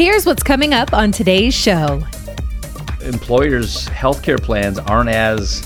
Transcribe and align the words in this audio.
Here's 0.00 0.24
what's 0.24 0.42
coming 0.42 0.72
up 0.72 0.94
on 0.94 1.12
today's 1.12 1.52
show. 1.52 2.02
Employers' 3.02 3.86
healthcare 3.88 4.42
plans 4.42 4.78
aren't 4.78 5.10
as 5.10 5.60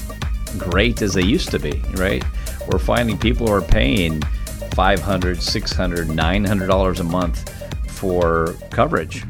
great 0.58 1.02
as 1.02 1.14
they 1.14 1.22
used 1.22 1.52
to 1.52 1.60
be, 1.60 1.80
right? 1.92 2.24
We're 2.66 2.80
finding 2.80 3.16
people 3.16 3.48
are 3.48 3.62
paying 3.62 4.18
$500, 4.18 5.36
$600, 5.36 6.06
$900 6.06 6.98
a 6.98 7.04
month 7.04 7.48
for 7.92 8.56
coverage. 8.72 9.22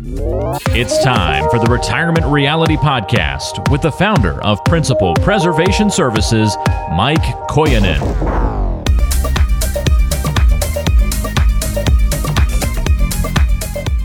It's 0.70 1.04
time 1.04 1.50
for 1.50 1.58
the 1.58 1.70
Retirement 1.70 2.24
Reality 2.24 2.76
Podcast 2.76 3.70
with 3.70 3.82
the 3.82 3.92
founder 3.92 4.42
of 4.42 4.64
Principal 4.64 5.12
Preservation 5.16 5.90
Services, 5.90 6.56
Mike 6.94 7.20
Kojonen. 7.50 8.53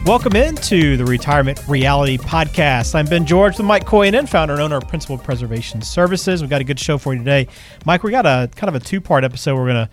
Welcome 0.06 0.36
into 0.36 0.98
the 0.98 1.06
Retirement 1.06 1.62
Reality 1.68 2.18
Podcast. 2.18 2.96
I'm 2.96 3.06
Ben 3.06 3.26
George, 3.26 3.58
the 3.58 3.64
Mike 3.64 3.86
Kojonen, 3.86 4.28
founder 4.28 4.54
and 4.54 4.62
owner 4.62 4.78
of 4.78 4.88
Principal 4.88 5.18
Preservation 5.18 5.82
Services. 5.82 6.42
We've 6.42 6.50
got 6.50 6.62
a 6.62 6.64
good 6.64 6.80
show 6.80 6.98
for 6.98 7.14
you 7.14 7.20
today. 7.20 7.48
Mike, 7.86 8.02
we 8.02 8.10
got 8.10 8.26
a 8.26 8.50
kind 8.56 8.74
of 8.74 8.82
a 8.82 8.84
two 8.84 9.02
part 9.02 9.24
episode 9.24 9.56
we're 9.56 9.66
going 9.66 9.86
to 9.86 9.90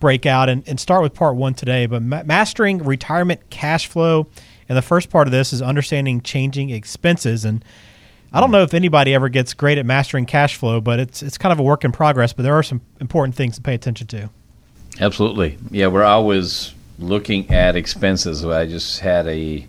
break 0.00 0.26
out 0.26 0.48
and, 0.48 0.66
and, 0.66 0.80
start 0.80 1.02
with 1.02 1.14
part 1.14 1.36
one 1.36 1.54
today. 1.54 1.86
But 1.86 2.02
ma- 2.02 2.22
mastering 2.24 2.78
retirement 2.78 3.48
cash 3.50 3.86
flow. 3.86 4.26
And 4.68 4.76
the 4.76 4.82
first 4.82 5.10
part 5.10 5.28
of 5.28 5.32
this 5.32 5.52
is 5.52 5.62
understanding 5.62 6.22
changing 6.22 6.70
expenses. 6.70 7.44
And 7.44 7.64
I 8.32 8.40
don't 8.40 8.50
know 8.50 8.62
if 8.62 8.74
anybody 8.74 9.14
ever 9.14 9.28
gets 9.28 9.54
great 9.54 9.78
at 9.78 9.86
mastering 9.86 10.26
cash 10.26 10.56
flow, 10.56 10.80
but 10.80 10.98
it's, 10.98 11.22
it's 11.22 11.38
kind 11.38 11.52
of 11.52 11.60
a 11.60 11.62
work 11.62 11.84
in 11.84 11.92
progress. 11.92 12.32
But 12.32 12.42
there 12.42 12.54
are 12.54 12.62
some 12.62 12.80
important 12.98 13.36
things 13.36 13.56
to 13.56 13.62
pay 13.62 13.74
attention 13.74 14.06
to. 14.08 14.30
Absolutely. 15.00 15.58
Yeah, 15.70 15.88
we're 15.88 16.02
always 16.02 16.74
looking 17.00 17.50
at 17.50 17.76
expenses, 17.76 18.44
I 18.44 18.66
just 18.66 19.00
had 19.00 19.26
a 19.26 19.66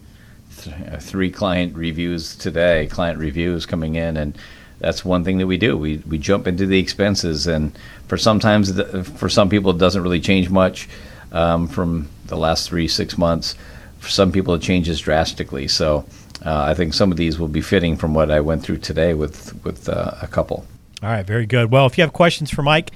th- 0.57 0.75
three 0.99 1.31
client 1.31 1.75
reviews 1.75 2.35
today, 2.35 2.87
client 2.87 3.17
reviews 3.19 3.65
coming 3.65 3.95
in, 3.95 4.17
and 4.17 4.37
that's 4.79 5.05
one 5.05 5.23
thing 5.23 5.37
that 5.37 5.47
we 5.47 5.57
do. 5.57 5.77
We 5.77 5.97
we 6.07 6.17
jump 6.17 6.47
into 6.47 6.65
the 6.65 6.79
expenses, 6.79 7.47
and 7.47 7.77
for 8.07 8.17
sometimes 8.17 8.79
for 9.17 9.29
some 9.29 9.49
people 9.49 9.71
it 9.71 9.77
doesn't 9.77 10.01
really 10.01 10.19
change 10.19 10.49
much 10.49 10.89
um, 11.31 11.67
from 11.67 12.09
the 12.25 12.37
last 12.37 12.67
three 12.67 12.87
six 12.87 13.17
months. 13.17 13.55
For 13.99 14.09
some 14.09 14.31
people 14.31 14.53
it 14.55 14.61
changes 14.61 14.99
drastically. 14.99 15.67
So 15.67 16.05
uh, 16.45 16.63
I 16.63 16.73
think 16.73 16.93
some 16.93 17.11
of 17.11 17.17
these 17.17 17.39
will 17.39 17.47
be 17.47 17.61
fitting 17.61 17.95
from 17.97 18.13
what 18.13 18.31
I 18.31 18.41
went 18.41 18.63
through 18.63 18.79
today 18.79 19.13
with 19.13 19.63
with 19.63 19.87
uh, 19.87 20.15
a 20.21 20.27
couple. 20.27 20.65
All 21.03 21.09
right, 21.09 21.25
very 21.25 21.45
good. 21.45 21.71
Well, 21.71 21.85
if 21.87 21.97
you 21.97 22.03
have 22.03 22.13
questions 22.13 22.51
for 22.51 22.61
Mike 22.61 22.91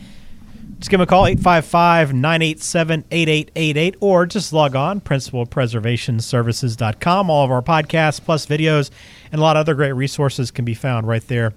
just 0.79 0.89
give 0.89 0.99
him 0.99 1.03
a 1.03 1.07
call, 1.07 1.25
855 1.25 2.13
987 2.13 3.05
8888, 3.09 3.95
or 4.01 4.25
just 4.25 4.51
log 4.51 4.75
on, 4.75 4.99
principalpreservationservices.com. 5.01 7.29
All 7.29 7.45
of 7.45 7.51
our 7.51 7.61
podcasts, 7.61 8.21
plus 8.21 8.45
videos, 8.45 8.91
and 9.31 9.39
a 9.39 9.41
lot 9.41 9.55
of 9.55 9.61
other 9.61 9.75
great 9.75 9.93
resources 9.93 10.51
can 10.51 10.65
be 10.65 10.73
found 10.73 11.07
right 11.07 11.25
there 11.27 11.53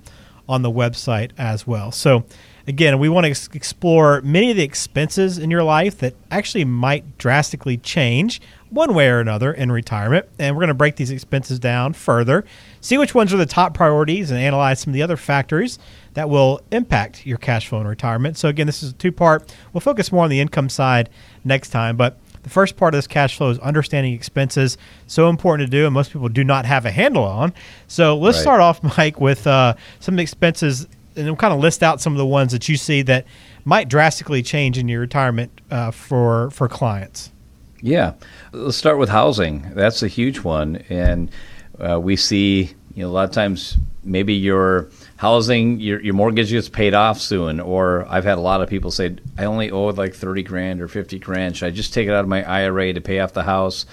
on 0.48 0.62
the 0.62 0.70
website 0.70 1.32
as 1.36 1.66
well. 1.66 1.90
So, 1.92 2.24
again, 2.66 2.98
we 2.98 3.08
want 3.08 3.24
to 3.24 3.30
ex- 3.30 3.48
explore 3.52 4.20
many 4.22 4.50
of 4.50 4.56
the 4.56 4.62
expenses 4.62 5.38
in 5.38 5.50
your 5.50 5.64
life 5.64 5.98
that 5.98 6.14
actually 6.30 6.64
might 6.64 7.18
drastically 7.18 7.76
change 7.76 8.40
one 8.70 8.94
way 8.94 9.08
or 9.08 9.20
another 9.20 9.52
in 9.52 9.72
retirement. 9.72 10.26
And 10.38 10.54
we're 10.54 10.60
going 10.60 10.68
to 10.68 10.74
break 10.74 10.96
these 10.96 11.10
expenses 11.10 11.58
down 11.58 11.92
further, 11.92 12.44
see 12.80 12.98
which 12.98 13.14
ones 13.14 13.32
are 13.32 13.36
the 13.36 13.46
top 13.46 13.74
priorities, 13.74 14.30
and 14.30 14.40
analyze 14.40 14.80
some 14.80 14.90
of 14.90 14.94
the 14.94 15.02
other 15.02 15.16
factors 15.16 15.78
that 16.14 16.28
will 16.28 16.60
impact 16.70 17.26
your 17.26 17.38
cash 17.38 17.68
flow 17.68 17.80
in 17.80 17.86
retirement. 17.86 18.36
So, 18.36 18.48
again, 18.48 18.66
this 18.66 18.82
is 18.82 18.90
a 18.90 18.94
two 18.94 19.12
part. 19.12 19.54
We'll 19.72 19.80
focus 19.80 20.12
more 20.12 20.24
on 20.24 20.30
the 20.30 20.40
income 20.40 20.68
side 20.68 21.10
next 21.44 21.70
time, 21.70 21.96
but 21.96 22.18
the 22.42 22.50
first 22.50 22.76
part 22.76 22.94
of 22.94 22.98
this 22.98 23.06
cash 23.06 23.36
flow 23.36 23.50
is 23.50 23.58
understanding 23.58 24.14
expenses. 24.14 24.78
So 25.06 25.28
important 25.28 25.70
to 25.70 25.70
do, 25.70 25.84
and 25.84 25.94
most 25.94 26.12
people 26.12 26.28
do 26.28 26.44
not 26.44 26.66
have 26.66 26.86
a 26.86 26.90
handle 26.90 27.24
on. 27.24 27.52
So, 27.86 28.16
let's 28.16 28.38
right. 28.38 28.42
start 28.42 28.60
off, 28.60 28.98
Mike, 28.98 29.20
with 29.20 29.46
uh, 29.46 29.74
some 30.00 30.18
expenses 30.18 30.86
and 31.18 31.26
we'll 31.26 31.36
kind 31.36 31.52
of 31.52 31.60
list 31.60 31.82
out 31.82 32.00
some 32.00 32.12
of 32.12 32.18
the 32.18 32.26
ones 32.26 32.52
that 32.52 32.68
you 32.68 32.76
see 32.76 33.02
that 33.02 33.26
might 33.64 33.88
drastically 33.88 34.42
change 34.42 34.78
in 34.78 34.88
your 34.88 35.00
retirement 35.00 35.60
uh, 35.70 35.90
for 35.90 36.50
for 36.50 36.68
clients. 36.68 37.32
Yeah, 37.80 38.14
let's 38.52 38.76
start 38.76 38.98
with 38.98 39.08
housing. 39.08 39.70
That's 39.74 40.02
a 40.02 40.08
huge 40.08 40.40
one, 40.40 40.76
and 40.88 41.30
uh, 41.78 42.00
we 42.00 42.16
see 42.16 42.74
you 42.94 43.02
know 43.02 43.08
a 43.08 43.12
lot 43.12 43.24
of 43.24 43.30
times 43.30 43.76
maybe 44.02 44.34
your 44.34 44.90
housing 45.16 45.78
your 45.78 46.00
your 46.02 46.14
mortgage 46.14 46.50
gets 46.50 46.68
paid 46.68 46.94
off 46.94 47.20
soon, 47.20 47.60
or 47.60 48.06
I've 48.08 48.24
had 48.24 48.38
a 48.38 48.40
lot 48.40 48.62
of 48.62 48.68
people 48.68 48.90
say 48.90 49.16
I 49.36 49.44
only 49.44 49.70
owe 49.70 49.86
like 49.86 50.14
thirty 50.14 50.42
grand 50.42 50.80
or 50.80 50.88
fifty 50.88 51.18
grand. 51.18 51.56
Should 51.56 51.66
I 51.66 51.70
just 51.70 51.94
take 51.94 52.08
it 52.08 52.12
out 52.12 52.24
of 52.24 52.28
my 52.28 52.42
IRA 52.42 52.92
to 52.94 53.00
pay 53.00 53.20
off 53.20 53.32
the 53.32 53.44
house? 53.44 53.86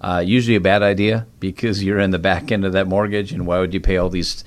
Uh, 0.00 0.22
usually 0.24 0.56
a 0.56 0.60
bad 0.60 0.82
idea 0.82 1.26
because 1.40 1.82
you're 1.82 2.00
in 2.00 2.10
the 2.10 2.18
back 2.18 2.52
end 2.52 2.64
of 2.64 2.72
that 2.72 2.86
mortgage, 2.86 3.32
and 3.32 3.46
why 3.46 3.58
would 3.58 3.74
you 3.74 3.80
pay 3.80 3.96
all 3.96 4.08
these 4.08 4.44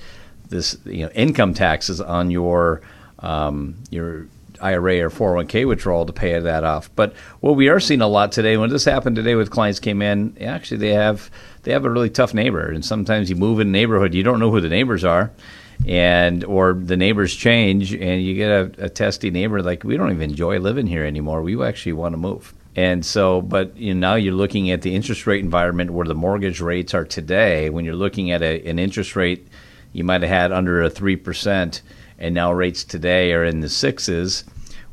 this 0.48 0.78
you 0.86 1.04
know 1.04 1.10
income 1.10 1.52
taxes 1.52 2.00
on 2.00 2.30
your 2.30 2.80
um, 3.18 3.76
your 3.90 4.26
IRA 4.60 5.00
or 5.00 5.10
401k 5.10 5.66
withdrawal 5.66 6.06
to 6.06 6.12
pay 6.12 6.38
that 6.38 6.64
off. 6.64 6.90
But 6.94 7.14
what 7.40 7.56
we 7.56 7.68
are 7.68 7.80
seeing 7.80 8.00
a 8.00 8.06
lot 8.06 8.32
today, 8.32 8.56
when 8.56 8.70
this 8.70 8.84
happened 8.84 9.16
today 9.16 9.34
with 9.34 9.50
clients 9.50 9.80
came 9.80 10.02
in, 10.02 10.36
actually 10.40 10.78
they 10.78 10.94
have 10.94 11.30
they 11.62 11.72
have 11.72 11.84
a 11.84 11.90
really 11.90 12.10
tough 12.10 12.34
neighbor, 12.34 12.68
and 12.70 12.84
sometimes 12.84 13.28
you 13.28 13.36
move 13.36 13.60
in 13.60 13.68
a 13.68 13.70
neighborhood, 13.70 14.14
you 14.14 14.22
don't 14.22 14.38
know 14.38 14.50
who 14.50 14.60
the 14.60 14.68
neighbors 14.68 15.04
are, 15.04 15.32
and 15.86 16.44
or 16.44 16.74
the 16.74 16.96
neighbors 16.96 17.34
change, 17.34 17.92
and 17.94 18.22
you 18.22 18.34
get 18.34 18.50
a, 18.50 18.84
a 18.84 18.88
testy 18.88 19.30
neighbor 19.30 19.62
like 19.62 19.84
we 19.84 19.96
don't 19.96 20.10
even 20.10 20.30
enjoy 20.30 20.58
living 20.58 20.86
here 20.86 21.04
anymore. 21.04 21.42
We 21.42 21.62
actually 21.64 21.94
want 21.94 22.12
to 22.12 22.18
move. 22.18 22.54
And 22.76 23.04
so, 23.04 23.40
but 23.40 23.76
you 23.76 23.94
know, 23.94 24.10
now 24.10 24.14
you're 24.16 24.34
looking 24.34 24.70
at 24.70 24.82
the 24.82 24.94
interest 24.94 25.26
rate 25.26 25.42
environment 25.42 25.90
where 25.92 26.06
the 26.06 26.14
mortgage 26.14 26.60
rates 26.60 26.92
are 26.92 27.06
today. 27.06 27.70
When 27.70 27.84
you're 27.84 27.94
looking 27.94 28.30
at 28.30 28.42
a, 28.42 28.62
an 28.68 28.78
interest 28.78 29.16
rate 29.16 29.48
you 29.96 30.04
might 30.04 30.20
have 30.20 30.30
had 30.30 30.52
under 30.52 30.82
a 30.82 30.90
three 30.90 31.16
percent 31.16 31.80
and 32.18 32.34
now 32.34 32.52
rates 32.52 32.84
today 32.84 33.32
are 33.32 33.44
in 33.44 33.60
the 33.60 33.68
sixes, 33.68 34.44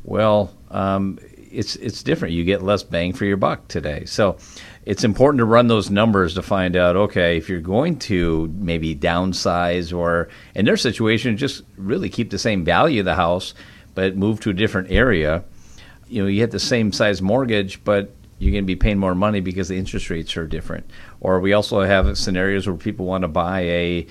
well, 0.04 0.54
um, 0.70 1.18
it's 1.50 1.76
it's 1.76 2.02
different. 2.02 2.34
You 2.34 2.44
get 2.44 2.62
less 2.62 2.82
bang 2.82 3.12
for 3.12 3.24
your 3.24 3.36
buck 3.36 3.68
today. 3.68 4.04
So 4.06 4.36
it's 4.86 5.04
important 5.04 5.38
to 5.38 5.44
run 5.44 5.68
those 5.68 5.90
numbers 5.90 6.34
to 6.34 6.42
find 6.42 6.76
out 6.76 6.96
okay 6.96 7.36
if 7.36 7.48
you're 7.48 7.60
going 7.60 7.98
to 7.98 8.52
maybe 8.56 8.94
downsize 8.94 9.96
or 9.96 10.28
in 10.54 10.64
their 10.64 10.76
situation 10.76 11.36
just 11.36 11.62
really 11.76 12.08
keep 12.08 12.30
the 12.30 12.38
same 12.38 12.64
value 12.64 13.00
of 13.00 13.04
the 13.04 13.14
house 13.14 13.54
but 13.94 14.16
move 14.16 14.40
to 14.40 14.50
a 14.50 14.54
different 14.54 14.90
area 14.90 15.44
you 16.08 16.22
know 16.22 16.28
you 16.28 16.40
get 16.40 16.50
the 16.50 16.60
same 16.60 16.92
size 16.92 17.22
mortgage 17.22 17.82
but 17.84 18.10
you're 18.38 18.52
going 18.52 18.64
to 18.64 18.66
be 18.66 18.76
paying 18.76 18.98
more 18.98 19.14
money 19.14 19.40
because 19.40 19.68
the 19.68 19.78
interest 19.78 20.10
rates 20.10 20.36
are 20.36 20.46
different 20.46 20.88
or 21.20 21.40
we 21.40 21.52
also 21.52 21.80
have 21.80 22.16
scenarios 22.18 22.66
where 22.66 22.76
people 22.76 23.06
want 23.06 23.22
to 23.22 23.28
buy 23.28 23.60
a 23.60 24.06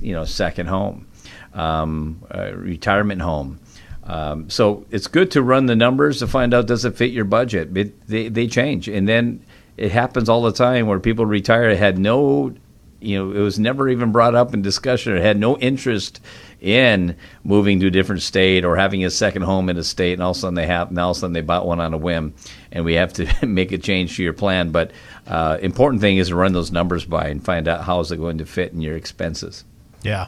you 0.00 0.12
know 0.12 0.24
second 0.24 0.66
home 0.66 1.06
um, 1.54 2.22
retirement 2.54 3.22
home. 3.22 3.60
Um, 4.04 4.50
so 4.50 4.84
it's 4.90 5.06
good 5.06 5.30
to 5.32 5.42
run 5.42 5.66
the 5.66 5.76
numbers 5.76 6.18
to 6.18 6.26
find 6.26 6.52
out 6.52 6.66
does 6.66 6.84
it 6.84 6.96
fit 6.96 7.12
your 7.12 7.24
budget. 7.24 7.76
It, 7.76 8.06
they 8.08 8.28
they 8.28 8.46
change, 8.48 8.88
and 8.88 9.08
then 9.08 9.44
it 9.76 9.92
happens 9.92 10.28
all 10.28 10.42
the 10.42 10.52
time 10.52 10.86
where 10.86 10.98
people 10.98 11.24
retire 11.24 11.70
it 11.70 11.78
had 11.78 11.98
no, 11.98 12.54
you 13.00 13.18
know, 13.18 13.30
it 13.30 13.40
was 13.40 13.58
never 13.58 13.88
even 13.88 14.10
brought 14.10 14.34
up 14.34 14.54
in 14.54 14.62
discussion. 14.62 15.16
It 15.16 15.22
had 15.22 15.38
no 15.38 15.56
interest 15.58 16.20
in 16.60 17.16
moving 17.44 17.80
to 17.80 17.86
a 17.86 17.90
different 17.90 18.22
state 18.22 18.64
or 18.64 18.76
having 18.76 19.04
a 19.04 19.10
second 19.10 19.42
home 19.42 19.68
in 19.68 19.76
a 19.76 19.84
state, 19.84 20.14
and 20.14 20.22
all 20.22 20.32
of 20.32 20.36
a 20.36 20.40
sudden 20.40 20.54
they 20.54 20.66
have, 20.66 20.88
and 20.88 20.98
all 20.98 21.12
of 21.12 21.16
a 21.16 21.20
sudden 21.20 21.32
they 21.32 21.40
bought 21.40 21.66
one 21.66 21.78
on 21.78 21.94
a 21.94 21.98
whim, 21.98 22.34
and 22.72 22.84
we 22.84 22.94
have 22.94 23.12
to 23.14 23.28
make 23.46 23.70
a 23.70 23.78
change 23.78 24.16
to 24.16 24.22
your 24.24 24.32
plan. 24.32 24.72
But 24.72 24.90
uh, 25.28 25.58
important 25.62 26.00
thing 26.00 26.16
is 26.16 26.28
to 26.28 26.34
run 26.34 26.52
those 26.54 26.72
numbers 26.72 27.04
by 27.04 27.28
and 27.28 27.44
find 27.44 27.68
out 27.68 27.84
how 27.84 28.00
is 28.00 28.10
it 28.10 28.16
going 28.16 28.38
to 28.38 28.46
fit 28.46 28.72
in 28.72 28.80
your 28.80 28.96
expenses. 28.96 29.64
Yeah 30.02 30.26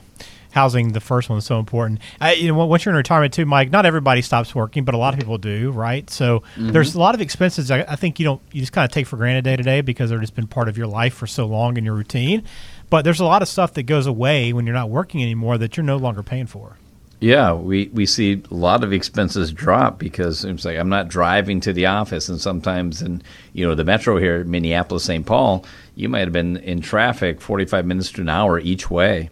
housing, 0.54 0.92
the 0.92 1.00
first 1.00 1.28
one 1.28 1.38
is 1.38 1.44
so 1.44 1.59
important. 1.59 2.00
Uh, 2.20 2.28
you 2.37 2.48
know, 2.48 2.65
once 2.65 2.84
you're 2.84 2.92
in 2.92 2.97
retirement 2.97 3.34
too, 3.34 3.44
Mike, 3.44 3.70
not 3.70 3.84
everybody 3.84 4.22
stops 4.22 4.54
working, 4.54 4.84
but 4.84 4.94
a 4.94 4.98
lot 4.98 5.12
of 5.12 5.20
people 5.20 5.37
do, 5.37 5.72
right? 5.72 6.09
So 6.09 6.41
mm-hmm. 6.41 6.70
there's 6.70 6.94
a 6.94 6.98
lot 6.98 7.15
of 7.15 7.20
expenses 7.20 7.70
I, 7.70 7.81
I 7.81 7.97
think 7.97 8.19
you 8.19 8.25
don't 8.25 8.41
you 8.53 8.60
just 8.60 8.72
kind 8.72 8.84
of 8.84 8.92
take 8.92 9.06
for 9.06 9.16
granted 9.16 9.42
day 9.42 9.56
to 9.56 9.62
day 9.62 9.81
because 9.81 10.10
they're 10.10 10.20
just 10.20 10.37
been 10.37 10.47
part 10.47 10.69
of 10.69 10.78
your 10.78 10.87
life 10.87 11.15
for 11.15 11.26
so 11.26 11.47
long 11.47 11.76
in 11.76 11.84
your 11.84 11.94
routine. 11.94 12.44
But 12.89 13.03
there's 13.03 13.21
a 13.21 13.24
lot 13.24 13.42
of 13.42 13.48
stuff 13.48 13.74
that 13.74 13.83
goes 13.83 14.06
away 14.06 14.53
when 14.53 14.65
you're 14.65 14.74
not 14.74 14.91
working 14.91 15.22
anymore 15.22 15.59
that 15.59 15.77
you're 15.77 15.84
no 15.84 15.97
longer 15.97 16.22
paying 16.22 16.47
for. 16.47 16.77
Yeah, 17.21 17.54
we, 17.54 17.86
we 17.89 18.06
see 18.06 18.42
a 18.51 18.54
lot 18.54 18.84
of 18.84 18.92
expenses 18.92 19.51
drop 19.51 19.98
because 19.98 20.45
it's 20.45 20.65
like 20.65 20.77
I'm 20.77 20.89
not 20.89 21.09
driving 21.09 21.59
to 21.60 21.72
the 21.72 21.86
office, 21.86 22.28
and 22.28 22.41
sometimes 22.41 23.03
in 23.03 23.22
you 23.53 23.66
know 23.66 23.74
the 23.74 23.84
metro 23.84 24.18
here, 24.18 24.45
Minneapolis, 24.45 25.04
St. 25.04 25.24
Paul, 25.27 25.65
you 25.97 26.09
might 26.09 26.21
have 26.21 26.33
been 26.33 26.59
in 26.59 26.80
traffic 26.80 27.41
45 27.41 27.86
minutes 27.86 28.12
to 28.12 28.21
an 28.21 28.28
hour 28.28 28.60
each 28.60 28.91
way 28.91 29.30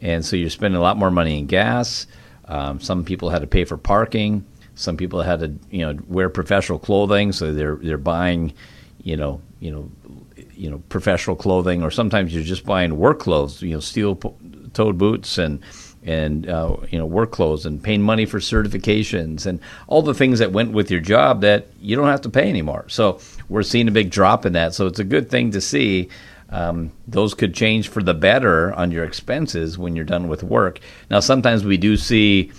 and 0.00 0.24
so 0.24 0.36
you're 0.36 0.50
spending 0.50 0.78
a 0.78 0.82
lot 0.82 0.96
more 0.96 1.10
money 1.10 1.38
in 1.38 1.46
gas. 1.46 2.06
Um, 2.46 2.80
some 2.80 3.04
people 3.04 3.30
had 3.30 3.40
to 3.40 3.46
pay 3.46 3.64
for 3.64 3.76
parking. 3.76 4.44
Some 4.74 4.96
people 4.96 5.22
had 5.22 5.40
to, 5.40 5.54
you 5.70 5.86
know, 5.86 5.98
wear 6.06 6.28
professional 6.28 6.78
clothing, 6.78 7.32
so 7.32 7.52
they're 7.52 7.76
they're 7.76 7.98
buying, 7.98 8.52
you 9.02 9.16
know, 9.16 9.40
you 9.58 9.70
know, 9.70 9.90
you 10.54 10.70
know, 10.70 10.78
professional 10.88 11.36
clothing, 11.36 11.82
or 11.82 11.90
sometimes 11.90 12.34
you're 12.34 12.44
just 12.44 12.64
buying 12.64 12.96
work 12.98 13.18
clothes, 13.20 13.62
you 13.62 13.72
know, 13.72 13.80
steel-toed 13.80 14.98
boots 14.98 15.38
and 15.38 15.60
and 16.06 16.48
uh, 16.48 16.76
you 16.90 16.98
know 16.98 17.04
work 17.04 17.32
clothes 17.32 17.66
and 17.66 17.82
paying 17.82 18.00
money 18.00 18.24
for 18.24 18.38
certifications 18.38 19.44
and 19.44 19.60
all 19.88 20.02
the 20.02 20.14
things 20.14 20.38
that 20.38 20.52
went 20.52 20.72
with 20.72 20.90
your 20.90 21.00
job 21.00 21.40
that 21.40 21.66
you 21.80 21.96
don't 21.96 22.06
have 22.06 22.20
to 22.22 22.30
pay 22.30 22.48
anymore. 22.48 22.84
So 22.88 23.18
we're 23.48 23.64
seeing 23.64 23.88
a 23.88 23.90
big 23.90 24.10
drop 24.10 24.46
in 24.46 24.52
that. 24.52 24.72
So 24.72 24.86
it's 24.86 25.00
a 25.00 25.04
good 25.04 25.28
thing 25.28 25.50
to 25.50 25.60
see 25.60 26.08
um, 26.50 26.92
those 27.06 27.34
could 27.34 27.54
change 27.54 27.88
for 27.88 28.02
the 28.02 28.14
better 28.14 28.72
on 28.74 28.90
your 28.90 29.04
expenses 29.04 29.76
when 29.78 29.96
you're 29.96 30.04
done 30.04 30.28
with 30.28 30.42
work. 30.42 30.80
Now, 31.10 31.20
sometimes 31.20 31.64
we 31.64 31.76
do 31.76 31.96
see 31.96 32.52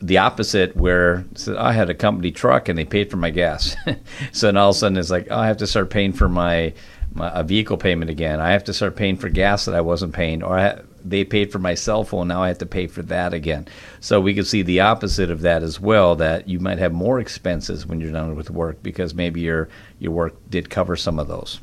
the 0.00 0.18
opposite 0.18 0.76
where 0.76 1.24
so 1.34 1.56
I 1.58 1.72
had 1.72 1.90
a 1.90 1.94
company 1.94 2.30
truck 2.30 2.68
and 2.68 2.78
they 2.78 2.84
paid 2.84 3.10
for 3.10 3.16
my 3.16 3.30
gas. 3.30 3.76
so 4.32 4.46
then 4.46 4.56
all 4.56 4.70
of 4.70 4.76
a 4.76 4.78
sudden 4.78 4.98
it's 4.98 5.10
like, 5.10 5.28
oh, 5.30 5.38
I 5.38 5.46
have 5.46 5.56
to 5.58 5.66
start 5.66 5.90
paying 5.90 6.12
for 6.12 6.28
my, 6.28 6.74
my 7.14 7.30
a 7.38 7.42
vehicle 7.42 7.76
payment 7.76 8.10
again. 8.10 8.40
I 8.40 8.52
have 8.52 8.64
to 8.64 8.74
start 8.74 8.96
paying 8.96 9.16
for 9.16 9.28
gas 9.28 9.64
that 9.64 9.74
I 9.74 9.80
wasn't 9.80 10.14
paying, 10.14 10.42
or 10.42 10.58
I, 10.58 10.80
they 11.04 11.24
paid 11.24 11.52
for 11.52 11.58
my 11.58 11.74
cell 11.74 12.04
phone. 12.04 12.28
Now 12.28 12.42
I 12.42 12.48
have 12.48 12.58
to 12.58 12.66
pay 12.66 12.86
for 12.86 13.02
that 13.02 13.32
again. 13.32 13.68
So 14.00 14.20
we 14.20 14.34
could 14.34 14.46
see 14.46 14.62
the 14.62 14.80
opposite 14.80 15.30
of 15.30 15.42
that 15.42 15.62
as 15.62 15.80
well. 15.80 16.16
That 16.16 16.48
you 16.48 16.58
might 16.60 16.78
have 16.78 16.92
more 16.92 17.20
expenses 17.20 17.86
when 17.86 18.00
you're 18.00 18.12
done 18.12 18.34
with 18.34 18.50
work 18.50 18.82
because 18.82 19.14
maybe 19.14 19.40
your 19.40 19.68
your 19.98 20.12
work 20.12 20.34
did 20.50 20.68
cover 20.68 20.96
some 20.96 21.18
of 21.18 21.28
those. 21.28 21.60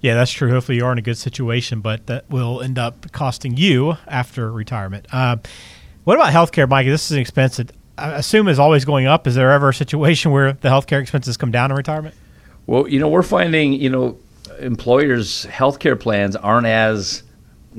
Yeah, 0.00 0.14
that's 0.14 0.32
true. 0.32 0.50
Hopefully, 0.50 0.78
you 0.78 0.86
are 0.86 0.92
in 0.92 0.98
a 0.98 1.02
good 1.02 1.18
situation, 1.18 1.80
but 1.80 2.06
that 2.06 2.28
will 2.30 2.62
end 2.62 2.78
up 2.78 3.12
costing 3.12 3.56
you 3.56 3.96
after 4.06 4.50
retirement. 4.50 5.06
Uh, 5.12 5.36
what 6.04 6.16
about 6.16 6.32
healthcare, 6.32 6.68
Mike? 6.68 6.86
This 6.86 7.10
is 7.10 7.12
an 7.12 7.18
expense 7.20 7.58
that 7.58 7.72
I 7.98 8.12
assume 8.12 8.48
is 8.48 8.58
always 8.58 8.86
going 8.86 9.06
up. 9.06 9.26
Is 9.26 9.34
there 9.34 9.50
ever 9.50 9.68
a 9.68 9.74
situation 9.74 10.30
where 10.32 10.54
the 10.54 10.68
healthcare 10.68 11.00
expenses 11.00 11.36
come 11.36 11.50
down 11.50 11.70
in 11.70 11.76
retirement? 11.76 12.14
Well, 12.66 12.88
you 12.88 12.98
know, 12.98 13.08
we're 13.08 13.22
finding, 13.22 13.74
you 13.74 13.90
know, 13.90 14.18
employers' 14.58 15.46
healthcare 15.46 15.98
plans 15.98 16.36
aren't 16.36 16.66
as 16.66 17.22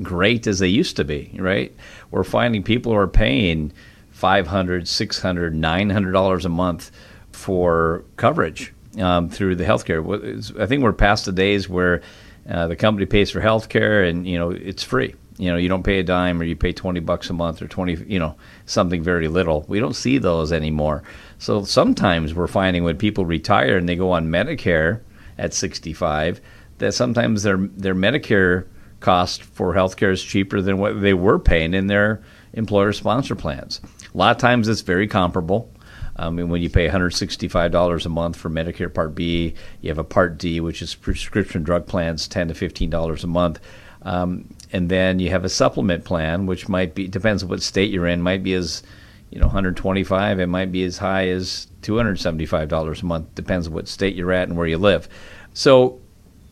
great 0.00 0.46
as 0.46 0.60
they 0.60 0.68
used 0.68 0.96
to 0.96 1.04
be, 1.04 1.32
right? 1.34 1.74
We're 2.10 2.24
finding 2.24 2.62
people 2.62 2.94
are 2.94 3.08
paying 3.08 3.72
$500, 4.14 4.46
$600, 4.46 5.54
$900 5.54 6.44
a 6.44 6.48
month 6.48 6.90
for 7.32 8.04
coverage 8.16 8.72
um, 8.98 9.28
through 9.28 9.56
the 9.56 9.64
healthcare. 9.64 10.60
I 10.60 10.66
think 10.66 10.82
we're 10.82 10.92
past 10.92 11.24
the 11.24 11.32
days 11.32 11.68
where 11.68 12.02
uh, 12.48 12.66
the 12.66 12.76
company 12.76 13.06
pays 13.06 13.30
for 13.30 13.40
healthcare 13.40 14.08
and 14.08 14.26
you 14.26 14.38
know 14.38 14.50
it's 14.50 14.82
free. 14.82 15.14
You 15.38 15.50
know, 15.50 15.56
you 15.56 15.68
don't 15.68 15.82
pay 15.82 15.98
a 15.98 16.02
dime, 16.02 16.40
or 16.40 16.44
you 16.44 16.54
pay 16.54 16.72
twenty 16.72 17.00
bucks 17.00 17.30
a 17.30 17.32
month, 17.32 17.62
or 17.62 17.66
twenty, 17.66 17.94
you 18.06 18.18
know, 18.18 18.36
something 18.66 19.02
very 19.02 19.28
little. 19.28 19.64
We 19.66 19.80
don't 19.80 19.96
see 19.96 20.18
those 20.18 20.52
anymore. 20.52 21.02
So 21.38 21.64
sometimes 21.64 22.34
we're 22.34 22.46
finding 22.46 22.84
when 22.84 22.98
people 22.98 23.24
retire 23.24 23.78
and 23.78 23.88
they 23.88 23.96
go 23.96 24.12
on 24.12 24.28
Medicare 24.28 25.00
at 25.38 25.54
sixty-five, 25.54 26.40
that 26.78 26.92
sometimes 26.92 27.42
their 27.42 27.56
their 27.56 27.94
Medicare 27.94 28.66
cost 29.00 29.42
for 29.42 29.74
healthcare 29.74 30.12
is 30.12 30.22
cheaper 30.22 30.60
than 30.60 30.78
what 30.78 31.00
they 31.00 31.14
were 31.14 31.38
paying 31.38 31.72
in 31.74 31.86
their 31.86 32.22
employer 32.52 32.92
sponsor 32.92 33.34
plans. 33.34 33.80
A 34.14 34.16
lot 34.16 34.36
of 34.36 34.40
times 34.40 34.68
it's 34.68 34.82
very 34.82 35.08
comparable. 35.08 35.71
I 36.16 36.28
mean, 36.30 36.50
when 36.50 36.62
you 36.62 36.68
pay 36.68 36.88
$165 36.88 38.06
a 38.06 38.08
month 38.08 38.36
for 38.36 38.50
Medicare 38.50 38.92
Part 38.92 39.14
B, 39.14 39.54
you 39.80 39.88
have 39.88 39.98
a 39.98 40.04
Part 40.04 40.38
D, 40.38 40.60
which 40.60 40.82
is 40.82 40.94
prescription 40.94 41.62
drug 41.62 41.86
plans, 41.86 42.28
10 42.28 42.48
to 42.48 42.54
$15 42.54 43.24
a 43.24 43.26
month. 43.26 43.60
Um, 44.02 44.48
and 44.72 44.88
then 44.88 45.18
you 45.18 45.30
have 45.30 45.44
a 45.44 45.48
supplement 45.48 46.04
plan, 46.04 46.46
which 46.46 46.68
might 46.68 46.94
be 46.94 47.06
depends 47.06 47.42
on 47.42 47.48
what 47.48 47.62
state 47.62 47.90
you're 47.90 48.06
in. 48.06 48.20
Might 48.20 48.42
be 48.42 48.54
as 48.54 48.82
you 49.30 49.38
know 49.38 49.46
125. 49.46 50.40
It 50.40 50.46
might 50.48 50.72
be 50.72 50.82
as 50.84 50.98
high 50.98 51.28
as 51.28 51.68
275 51.82 52.68
dollars 52.68 53.02
a 53.02 53.06
month. 53.06 53.34
Depends 53.34 53.68
on 53.68 53.74
what 53.74 53.86
state 53.88 54.16
you're 54.16 54.32
at 54.32 54.48
and 54.48 54.56
where 54.56 54.66
you 54.66 54.78
live. 54.78 55.08
So 55.54 56.00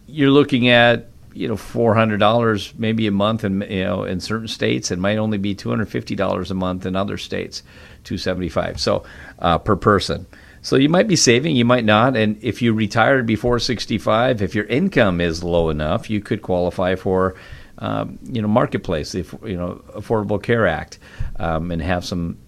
you're 0.06 0.30
looking 0.30 0.68
at 0.68 1.08
you 1.32 1.48
know 1.48 1.56
four 1.56 1.94
hundred 1.94 2.18
dollars 2.18 2.72
maybe 2.76 3.06
a 3.06 3.12
month 3.12 3.44
in 3.44 3.60
you 3.62 3.84
know 3.84 4.04
in 4.04 4.20
certain 4.20 4.48
states. 4.48 4.90
It 4.90 4.98
might 4.98 5.18
only 5.18 5.38
be 5.38 5.54
two 5.54 5.70
hundred 5.70 5.88
fifty 5.88 6.14
dollars 6.14 6.50
a 6.50 6.54
month 6.54 6.86
in 6.86 6.96
other 6.96 7.16
states. 7.18 7.62
275 8.04 8.80
so 8.80 9.04
uh, 9.38 9.58
per 9.58 9.76
person 9.76 10.26
so 10.62 10.76
you 10.76 10.88
might 10.88 11.08
be 11.08 11.16
saving 11.16 11.56
you 11.56 11.64
might 11.64 11.84
not 11.84 12.16
and 12.16 12.42
if 12.42 12.62
you 12.62 12.72
retired 12.72 13.26
before 13.26 13.58
65 13.58 14.42
if 14.42 14.54
your 14.54 14.64
income 14.66 15.20
is 15.20 15.42
low 15.42 15.68
enough 15.70 16.08
you 16.10 16.20
could 16.20 16.42
qualify 16.42 16.94
for 16.94 17.34
um, 17.78 18.18
you 18.24 18.42
know 18.42 18.48
marketplace 18.48 19.12
the 19.12 19.24
you 19.44 19.56
know 19.56 19.82
affordable 19.94 20.42
care 20.42 20.66
act 20.66 20.98
um, 21.38 21.70
and 21.70 21.82
have 21.82 22.04
some 22.04 22.38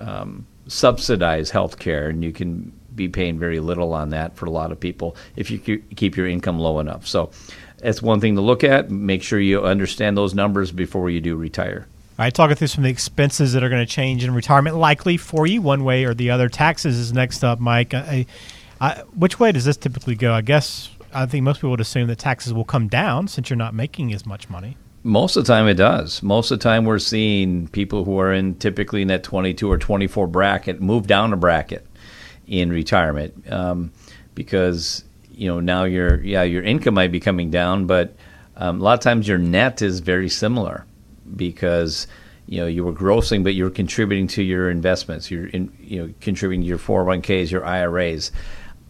um, 0.00 0.46
subsidized 0.66 1.52
health 1.52 1.78
care 1.78 2.08
and 2.08 2.24
you 2.24 2.32
can 2.32 2.72
be 2.94 3.08
paying 3.08 3.38
very 3.38 3.58
little 3.58 3.94
on 3.94 4.10
that 4.10 4.36
for 4.36 4.46
a 4.46 4.50
lot 4.50 4.70
of 4.70 4.78
people 4.78 5.16
if 5.36 5.50
you 5.50 5.58
keep 5.58 6.16
your 6.16 6.26
income 6.26 6.58
low 6.58 6.78
enough 6.78 7.06
so 7.06 7.30
that's 7.82 8.00
one 8.00 8.20
thing 8.20 8.36
to 8.36 8.40
look 8.40 8.64
at 8.64 8.90
make 8.90 9.22
sure 9.22 9.38
you 9.38 9.62
understand 9.62 10.16
those 10.16 10.34
numbers 10.34 10.72
before 10.72 11.10
you 11.10 11.20
do 11.20 11.36
retire 11.36 11.86
all 12.18 12.26
right, 12.26 12.34
talking 12.34 12.56
through 12.56 12.66
some 12.66 12.84
of 12.84 12.84
the 12.84 12.90
expenses 12.90 13.54
that 13.54 13.64
are 13.64 13.70
going 13.70 13.84
to 13.84 13.90
change 13.90 14.22
in 14.22 14.34
retirement, 14.34 14.76
likely 14.76 15.16
for 15.16 15.46
you 15.46 15.62
one 15.62 15.82
way 15.82 16.04
or 16.04 16.12
the 16.12 16.30
other. 16.30 16.50
Taxes 16.50 16.98
is 16.98 17.10
next 17.10 17.42
up, 17.42 17.58
Mike. 17.58 17.94
I, 17.94 18.26
I, 18.82 19.02
which 19.16 19.40
way 19.40 19.50
does 19.50 19.64
this 19.64 19.78
typically 19.78 20.14
go? 20.14 20.34
I 20.34 20.42
guess 20.42 20.90
I 21.14 21.24
think 21.24 21.42
most 21.42 21.58
people 21.58 21.70
would 21.70 21.80
assume 21.80 22.08
that 22.08 22.18
taxes 22.18 22.52
will 22.52 22.66
come 22.66 22.88
down 22.88 23.28
since 23.28 23.48
you're 23.48 23.56
not 23.56 23.74
making 23.74 24.12
as 24.12 24.26
much 24.26 24.50
money. 24.50 24.76
Most 25.02 25.36
of 25.36 25.44
the 25.44 25.52
time, 25.52 25.66
it 25.66 25.74
does. 25.74 26.22
Most 26.22 26.50
of 26.50 26.58
the 26.58 26.62
time, 26.62 26.84
we're 26.84 26.98
seeing 26.98 27.66
people 27.68 28.04
who 28.04 28.18
are 28.20 28.32
in 28.32 28.56
typically 28.56 29.02
in 29.02 29.08
that 29.08 29.24
22 29.24 29.70
or 29.70 29.78
24 29.78 30.26
bracket 30.26 30.80
move 30.80 31.06
down 31.06 31.32
a 31.32 31.36
bracket 31.36 31.86
in 32.46 32.70
retirement 32.70 33.50
um, 33.50 33.90
because 34.34 35.02
you 35.34 35.48
know 35.48 35.60
now 35.60 35.84
your 35.84 36.22
yeah 36.22 36.42
your 36.42 36.62
income 36.62 36.94
might 36.94 37.12
be 37.12 37.20
coming 37.20 37.50
down, 37.50 37.86
but 37.86 38.14
um, 38.56 38.80
a 38.80 38.84
lot 38.84 38.94
of 38.94 39.00
times 39.00 39.26
your 39.26 39.38
net 39.38 39.82
is 39.82 40.00
very 40.00 40.28
similar 40.28 40.86
because 41.36 42.06
you 42.46 42.60
know 42.60 42.66
you 42.66 42.84
were 42.84 42.92
grossing, 42.92 43.42
but 43.42 43.54
you 43.54 43.64
were 43.64 43.70
contributing 43.70 44.26
to 44.28 44.42
your 44.42 44.70
investments. 44.70 45.30
You're 45.30 45.46
in, 45.46 45.74
you 45.80 46.02
know 46.02 46.14
contributing 46.20 46.62
to 46.62 46.68
your 46.68 46.78
401ks, 46.78 47.50
your 47.50 47.64
IRAs. 47.64 48.32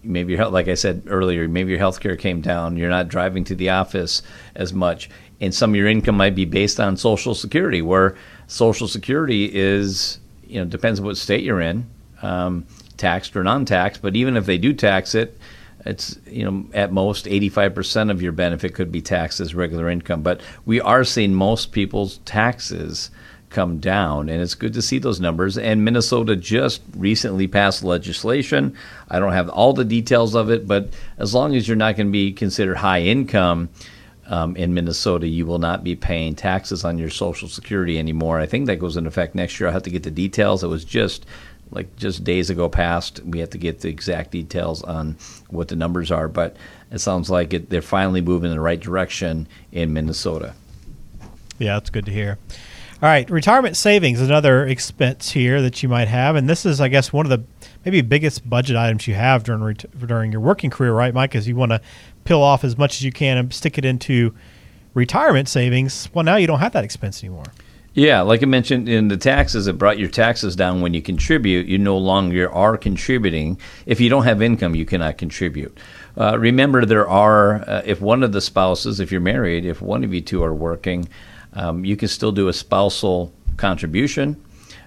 Maybe 0.03 0.33
your 0.33 0.49
like 0.49 0.69
I 0.69 0.75
said 0.75 1.05
earlier, 1.07 1.47
maybe 1.49 1.71
your 1.71 1.81
healthcare 1.81 2.19
came 2.19 2.41
down. 2.41 2.77
You're 2.77 2.91
not 2.91 3.09
driving 3.09 3.45
to 3.45 3.55
the 3.55 3.71
office 3.71 4.23
as 4.55 4.73
much, 4.73 5.09
and 5.41 5.55
some 5.55 5.71
of 5.71 5.77
your 5.77 5.87
income 5.87 6.17
might 6.17 6.35
be 6.35 6.45
based 6.45 6.81
on 6.81 6.97
Social 6.97 7.35
Security, 7.35 7.83
where 7.83 8.17
Social 8.49 8.89
Security 8.89 9.55
is 9.55 10.19
you 10.45 10.59
know 10.59 10.65
depends 10.65 10.99
on 10.99 11.07
what 11.07 11.17
state 11.17 11.45
you're 11.45 11.61
in, 11.61 11.89
um, 12.21 12.67
taxed 12.97 13.37
or 13.37 13.45
non-taxed. 13.45 14.03
But 14.03 14.17
even 14.17 14.37
if 14.37 14.45
they 14.45 14.59
do 14.59 14.73
tax 14.73 15.15
it, 15.15 15.39
it's 15.85 16.19
you 16.27 16.45
know 16.45 16.65
at 16.75 16.93
most 16.93 17.27
85% 17.27 18.11
of 18.11 18.23
your 18.23 18.33
benefit 18.33 18.75
could 18.75 18.93
be 18.93 19.03
taxed 19.03 19.41
as 19.41 19.55
regular 19.55 19.89
income. 19.89 20.23
But 20.23 20.41
we 20.65 20.81
are 20.81 21.05
seeing 21.05 21.35
most 21.35 21.73
people's 21.73 22.19
taxes 22.19 23.11
come 23.51 23.79
down 23.79 24.31
and 24.31 24.41
it's 24.41 24.55
good 24.55 24.73
to 24.73 24.83
see 24.83 24.99
those 24.99 25.21
numbers. 25.21 25.59
And 25.59 25.85
minnesota 25.85 26.37
just 26.37 26.81
recently 26.97 27.47
passed 27.47 27.85
legislation. 27.85 28.75
I 29.11 29.19
don't 29.19 29.33
have 29.33 29.49
all 29.51 29.73
the 29.73 29.85
details 29.85 30.35
of 30.35 30.51
it 30.51 30.67
but 30.67 30.95
as 31.19 31.35
long 31.35 31.55
as 31.55 31.69
you're 31.69 31.77
not 31.77 31.97
going 31.97 32.07
to 32.07 32.13
be 32.13 32.33
considered 32.33 32.77
high 32.77 33.03
income 33.03 33.69
um, 34.27 34.57
in 34.57 34.73
minnesota 34.73 35.27
you 35.27 35.45
will 35.45 35.59
not 35.59 35.85
be 35.85 35.95
paying 35.97 36.35
taxes 36.35 36.85
on 36.85 36.97
your 36.97 37.11
social 37.11 37.49
security 37.49 37.99
anymore. 37.99 38.41
I 38.41 38.47
think 38.47 38.67
that 38.67 38.77
goes 38.77 38.97
into 38.97 39.09
effect 39.09 39.35
next 39.35 39.61
year. 39.61 39.67
I'll 39.67 39.75
have 39.75 39.83
to 39.83 39.91
get 39.91 40.05
the 40.05 40.11
details. 40.11 40.65
It 40.65 40.69
was 40.69 40.85
just 40.85 41.27
like 41.73 41.97
just 41.97 42.23
days 42.23 42.51
ago 42.51 42.69
passed. 42.69 43.21
We 43.25 43.41
have 43.41 43.51
to 43.51 43.59
get 43.59 43.81
the 43.81 43.89
exact 43.89 44.31
details 44.31 44.83
on 44.83 45.17
what 45.49 45.69
the 45.69 45.77
numbers 45.77 46.11
are, 46.11 46.29
but 46.29 46.57
it 46.91 47.01
sounds 47.01 47.31
like 47.31 47.53
it, 47.53 47.71
they're 47.71 47.83
finally 47.83 48.21
moving 48.21 48.51
in 48.51 48.57
the 48.57 48.63
right 48.63 48.81
direction 48.81 49.49
in 49.73 49.93
Minnesota. 49.93 50.55
Yeah, 51.59 51.75
that's 51.75 51.91
good 51.91 52.07
to 52.07 52.13
hear. 52.13 52.39
All 53.03 53.09
right, 53.09 53.29
retirement 53.29 53.77
savings, 53.77 54.21
another 54.21 54.65
expense 54.65 55.33
here 55.33 55.61
that 55.61 55.83
you 55.83 55.89
might 55.89 56.07
have, 56.07 56.37
and 56.37 56.49
this 56.49 56.65
is, 56.65 56.81
I 56.81 56.87
guess, 56.87 57.13
one 57.13 57.27
of 57.27 57.31
the 57.31 57.43
maybe 57.85 58.01
biggest 58.01 58.49
budget 58.49 58.77
items 58.77 59.09
you 59.09 59.15
have 59.15 59.43
during 59.43 59.63
ret- 59.65 60.07
during 60.07 60.31
your 60.31 60.41
working 60.41 60.71
career, 60.71 60.93
right, 60.93 61.13
Mike? 61.13 61.35
Is 61.35 61.49
you 61.49 61.57
want 61.57 61.73
to 61.73 61.81
peel 62.25 62.41
off 62.41 62.63
as 62.63 62.79
much 62.79 62.95
as 62.97 63.03
you 63.03 63.11
can 63.11 63.39
and 63.39 63.53
stick 63.53 63.77
it 63.77 63.85
into 63.85 64.33
retirement 64.95 65.49
savings. 65.49 66.09
Well, 66.13 66.25
now 66.25 66.37
you 66.37 66.47
don't 66.47 66.61
have 66.61 66.73
that 66.73 66.85
expense 66.85 67.23
anymore. 67.23 67.47
Yeah, 67.95 68.23
like 68.23 68.43
I 68.43 68.47
mentioned 68.47 68.89
in 68.89 69.09
the 69.09 69.19
taxes, 69.19 69.67
it 69.67 69.77
brought 69.77 69.99
your 69.99 70.09
taxes 70.09 70.57
down 70.57 70.81
when 70.81 70.95
you 70.95 71.03
contribute. 71.03 71.67
You 71.67 71.77
no 71.77 71.99
longer 71.99 72.51
are 72.51 72.79
contributing. 72.79 73.59
If 73.85 74.01
you 74.01 74.09
don't 74.09 74.25
have 74.25 74.41
income, 74.41 74.75
you 74.75 74.87
cannot 74.87 75.19
contribute. 75.19 75.77
Uh, 76.17 76.39
remember, 76.39 76.87
there 76.87 77.07
are, 77.07 77.57
uh, 77.69 77.83
if 77.85 78.01
one 78.01 78.23
of 78.23 78.33
the 78.33 78.41
spouses, 78.41 78.99
if 78.99 79.13
you're 79.13 79.21
married, 79.21 79.67
if 79.67 79.83
one 79.83 80.05
of 80.05 80.15
you 80.15 80.23
two 80.23 80.43
are 80.43 80.55
working, 80.55 81.07
um, 81.53 81.85
you 81.85 81.97
can 81.97 82.09
still 82.09 82.33
do 82.33 82.49
a 82.49 82.53
spousal 82.55 83.31
contribution 83.59 84.43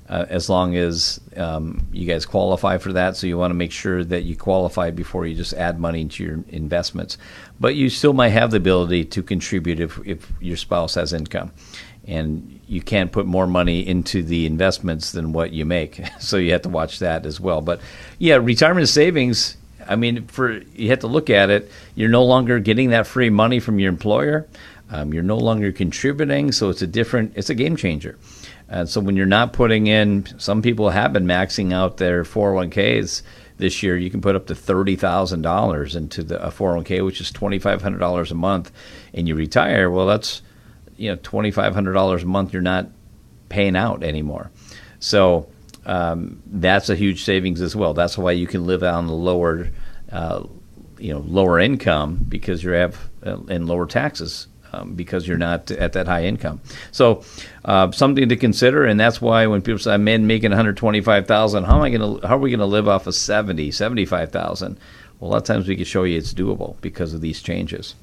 uh, 0.10 0.26
as 0.30 0.50
long 0.50 0.76
as 0.76 1.20
um, 1.38 1.86
you 1.92 2.08
guys 2.08 2.26
qualify 2.26 2.80
for 2.80 2.94
that. 2.94 3.16
So 3.16 3.28
you 3.28 3.38
want 3.38 3.52
to 3.52 3.56
make 3.56 3.72
sure 3.72 4.04
that 4.04 4.24
you 4.24 4.36
qualify 4.36 4.90
before 4.90 5.28
you 5.28 5.36
just 5.36 5.54
add 5.54 5.80
money 5.80 6.02
into 6.02 6.24
your 6.24 6.44
investments. 6.50 7.20
But 7.60 7.76
you 7.76 7.90
still 7.90 8.14
might 8.14 8.30
have 8.30 8.50
the 8.50 8.58
ability 8.58 9.06
to 9.06 9.22
contribute 9.22 9.80
if, 9.80 10.00
if 10.08 10.32
your 10.42 10.58
spouse 10.58 10.96
has 10.96 11.14
income 11.14 11.52
and 12.08 12.60
you 12.68 12.82
can't 12.82 13.12
put 13.12 13.26
more 13.26 13.48
money 13.48 13.86
into 13.86 14.24
the 14.24 14.46
investments 14.46 15.12
than 15.12 15.34
what 15.34 15.52
you 15.52 15.66
make. 15.66 16.02
So 16.20 16.38
you 16.38 16.52
have 16.54 16.64
to 16.64 16.70
watch 16.70 17.00
that 17.00 17.26
as 17.26 17.40
well. 17.40 17.62
But 17.62 17.82
yeah, 18.18 18.36
retirement 18.36 18.90
savings. 18.90 19.58
I 19.88 19.96
mean, 19.96 20.26
for 20.28 20.62
you 20.76 20.90
have 20.90 21.00
to 21.00 21.08
look 21.08 21.30
at 21.30 21.50
it. 21.50 21.70
You're 21.94 22.10
no 22.10 22.24
longer 22.24 22.60
getting 22.60 22.90
that 22.90 23.06
free 23.06 23.30
money 23.30 23.60
from 23.60 23.78
your 23.78 23.90
employer. 23.90 24.48
Um, 24.90 25.14
you're 25.14 25.24
no 25.24 25.38
longer 25.38 25.72
contributing, 25.72 26.52
so 26.52 26.70
it's 26.70 26.82
a 26.82 26.88
different. 26.88 27.34
It's 27.36 27.50
a 27.50 27.56
game 27.56 27.76
changer. 27.76 28.18
And 28.68 28.90
so 28.90 29.02
when 29.02 29.16
you're 29.16 29.28
not 29.28 29.54
putting 29.54 29.86
in, 29.86 30.28
some 30.40 30.64
people 30.64 30.90
have 30.90 31.14
been 31.14 31.26
maxing 31.26 31.72
out 31.72 31.98
their 31.98 32.24
401ks 32.24 33.22
this 33.58 33.82
year, 33.82 33.98
you 33.98 34.10
can 34.10 34.22
put 34.22 34.36
up 34.36 34.48
to 34.48 34.56
thirty 34.56 34.96
thousand 34.96 35.42
dollars 35.42 35.96
into 35.96 36.24
the 36.24 36.46
a 36.46 36.52
401k, 36.52 37.06
which 37.06 37.22
is 37.22 37.32
twenty 37.32 37.60
five 37.60 37.82
hundred 37.82 38.00
dollars 38.00 38.32
a 38.32 38.36
month, 38.36 38.72
and 39.14 39.28
you 39.28 39.36
retire. 39.36 39.90
Well, 39.90 40.08
that's 40.08 40.42
you 40.98 41.10
know 41.12 41.20
twenty 41.22 41.52
five 41.52 41.74
hundred 41.74 41.94
dollars 41.94 42.24
a 42.24 42.28
month. 42.28 42.54
You're 42.54 42.62
not 42.62 42.88
paying 43.50 43.76
out 43.76 44.04
anymore, 44.04 44.52
so 45.00 45.48
um, 45.86 46.42
that's 46.48 46.90
a 46.90 46.96
huge 46.96 47.24
savings 47.24 47.62
as 47.62 47.76
well. 47.76 47.94
That's 47.94 48.18
why 48.18 48.32
you 48.32 48.48
can 48.48 48.66
live 48.66 48.84
on 48.84 49.08
the 49.08 49.14
lower, 49.14 49.70
uh, 50.12 50.44
you 50.98 51.14
know, 51.14 51.20
lower 51.20 51.60
income 51.60 52.26
because 52.28 52.64
you 52.64 52.72
have 52.72 52.98
uh, 53.26 53.38
and 53.48 53.68
lower 53.68 53.86
taxes 53.86 54.48
um, 54.74 54.94
because 54.96 55.28
you're 55.28 55.38
not 55.38 55.70
at 55.72 55.94
that 55.94 56.08
high 56.08 56.26
income. 56.26 56.62
So 56.92 57.24
uh, 57.64 57.92
something 57.92 58.28
to 58.30 58.36
consider, 58.36 58.86
and 58.86 59.00
that's 59.00 59.22
why 59.22 59.46
when 59.48 59.62
people 59.62 59.80
say 59.80 59.94
I'm 59.94 60.04
making 60.04 60.52
125,000, 60.52 61.64
how 61.64 61.78
am 61.78 61.82
I 61.82 61.90
going 61.90 62.20
to 62.20 62.28
how 62.28 62.36
are 62.36 62.40
we 62.40 62.50
going 62.50 62.60
to 62.60 62.66
live 62.66 62.88
off 62.88 63.08
of 63.08 63.16
70, 63.16 63.72
75,000? 63.72 64.78
Well, 65.20 65.30
a 65.30 65.32
lot 65.32 65.38
of 65.38 65.44
times 65.44 65.68
we 65.68 65.76
can 65.76 65.86
show 65.86 66.04
you 66.04 66.18
it's 66.18 66.34
doable 66.34 66.80
because 66.82 67.14
of 67.14 67.22
these 67.22 67.42
changes. 67.42 67.96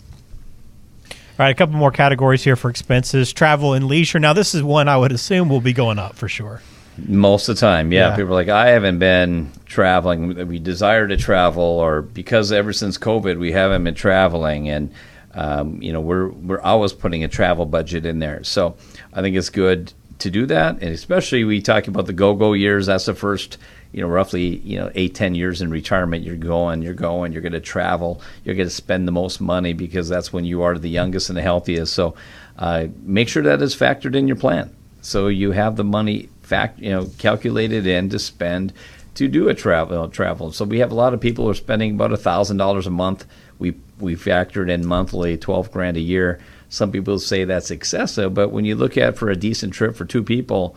All 1.39 1.47
right, 1.47 1.51
a 1.51 1.55
couple 1.55 1.77
more 1.77 1.91
categories 1.91 2.45
here 2.45 2.57
for 2.57 2.69
expenses: 2.71 3.33
travel 3.33 3.73
and 3.73 3.87
leisure. 3.87 4.19
Now, 4.19 4.35
this 4.35 4.55
is 4.55 4.63
one 4.63 4.87
I 4.87 4.97
would 4.97 5.13
assume 5.13 5.49
will 5.49 5.63
be 5.63 5.73
going 5.73 5.99
up 5.99 6.15
for 6.15 6.29
sure. 6.29 6.61
Most 6.99 7.49
of 7.49 7.57
the 7.57 7.61
time, 7.61 7.91
yeah. 7.91 8.11
Yeah. 8.11 8.17
People 8.17 8.33
are 8.33 8.35
like, 8.35 8.51
I 8.51 8.69
haven't 8.69 8.99
been 8.99 9.51
traveling. 9.65 10.47
We 10.47 10.59
desire 10.59 11.09
to 11.09 11.17
travel, 11.17 11.63
or 11.63 12.03
because 12.03 12.53
ever 12.53 12.75
since 12.75 12.99
COVID, 12.99 13.39
we 13.39 13.51
haven't 13.51 13.83
been 13.83 13.95
traveling, 13.95 14.69
and 14.69 14.93
um, 15.33 15.81
you 15.81 15.93
know, 15.93 16.03
we're 16.03 16.29
we're 16.29 16.61
always 16.61 16.93
putting 16.93 17.25
a 17.25 17.29
travel 17.29 17.65
budget 17.65 18.05
in 18.05 18.19
there. 18.19 18.45
So 18.45 18.77
I 19.15 19.23
think 19.23 19.35
it's 19.35 19.49
good 19.49 19.95
to 20.19 20.31
do 20.31 20.45
that, 20.47 20.83
and 20.83 20.91
especially 20.91 21.45
we 21.45 21.63
talk 21.63 21.89
about 21.89 22.05
the 22.05 22.13
go-go 22.13 22.53
years. 22.53 22.87
That's 22.87 23.07
the 23.07 23.15
first, 23.15 23.57
you 23.93 24.01
know, 24.01 24.09
roughly 24.09 24.59
you 24.59 24.79
know 24.79 24.91
eight 24.95 25.15
ten 25.15 25.35
years 25.35 25.61
in 25.63 25.71
retirement. 25.71 26.25
You're 26.25 26.37
going, 26.37 26.83
you're 26.83 26.95
going, 26.95 27.33
you're 27.33 27.43
going 27.43 27.53
to 27.53 27.61
travel, 27.61 28.21
you're 28.45 28.55
going 28.55 28.69
to 28.69 28.75
spend 28.75 29.07
the 29.07 29.13
most 29.13 29.41
money 29.41 29.73
because 29.73 30.09
that's 30.09 30.33
when 30.33 30.45
you 30.45 30.63
are 30.63 30.79
the 30.79 30.89
youngest 30.89 31.29
and 31.29 31.37
the 31.37 31.43
healthiest. 31.43 31.93
So 31.93 32.15
uh, 32.59 32.87
make 33.03 33.29
sure 33.29 33.43
that 33.43 33.63
is 33.63 33.77
factored 33.77 34.15
in 34.15 34.27
your 34.27 34.37
plan, 34.37 34.75
so 35.01 35.29
you 35.29 35.53
have 35.53 35.77
the 35.77 35.85
money 35.85 36.29
fact, 36.43 36.79
you 36.81 36.91
know, 36.91 37.09
calculated 37.19 37.87
in 37.87 38.11
to 38.11 38.19
spend 38.19 38.73
to 39.15 39.29
do 39.29 39.49
a 39.49 39.55
travel 39.55 40.09
travel. 40.09 40.53
So 40.53 40.65
we 40.65 40.79
have 40.79 40.91
a 40.91 40.95
lot 40.95 41.15
of 41.15 41.21
people 41.21 41.45
who 41.45 41.51
are 41.51 41.55
spending 41.55 41.95
about 41.95 42.19
thousand 42.19 42.57
dollars 42.57 42.87
a 42.87 42.91
month. 42.91 43.27
We 43.59 43.75
we 43.99 44.17
factored 44.17 44.71
in 44.71 44.87
monthly 44.87 45.37
twelve 45.37 45.71
grand 45.71 45.97
a 45.97 46.01
year. 46.01 46.41
Some 46.69 46.91
people 46.91 47.19
say 47.19 47.45
that's 47.45 47.71
excessive, 47.71 48.33
but 48.33 48.49
when 48.49 48.65
you 48.65 48.75
look 48.75 48.97
at 48.97 49.19
for 49.19 49.29
a 49.29 49.37
decent 49.37 49.75
trip 49.75 49.95
for 49.95 50.07
two 50.07 50.23
people, 50.23 50.75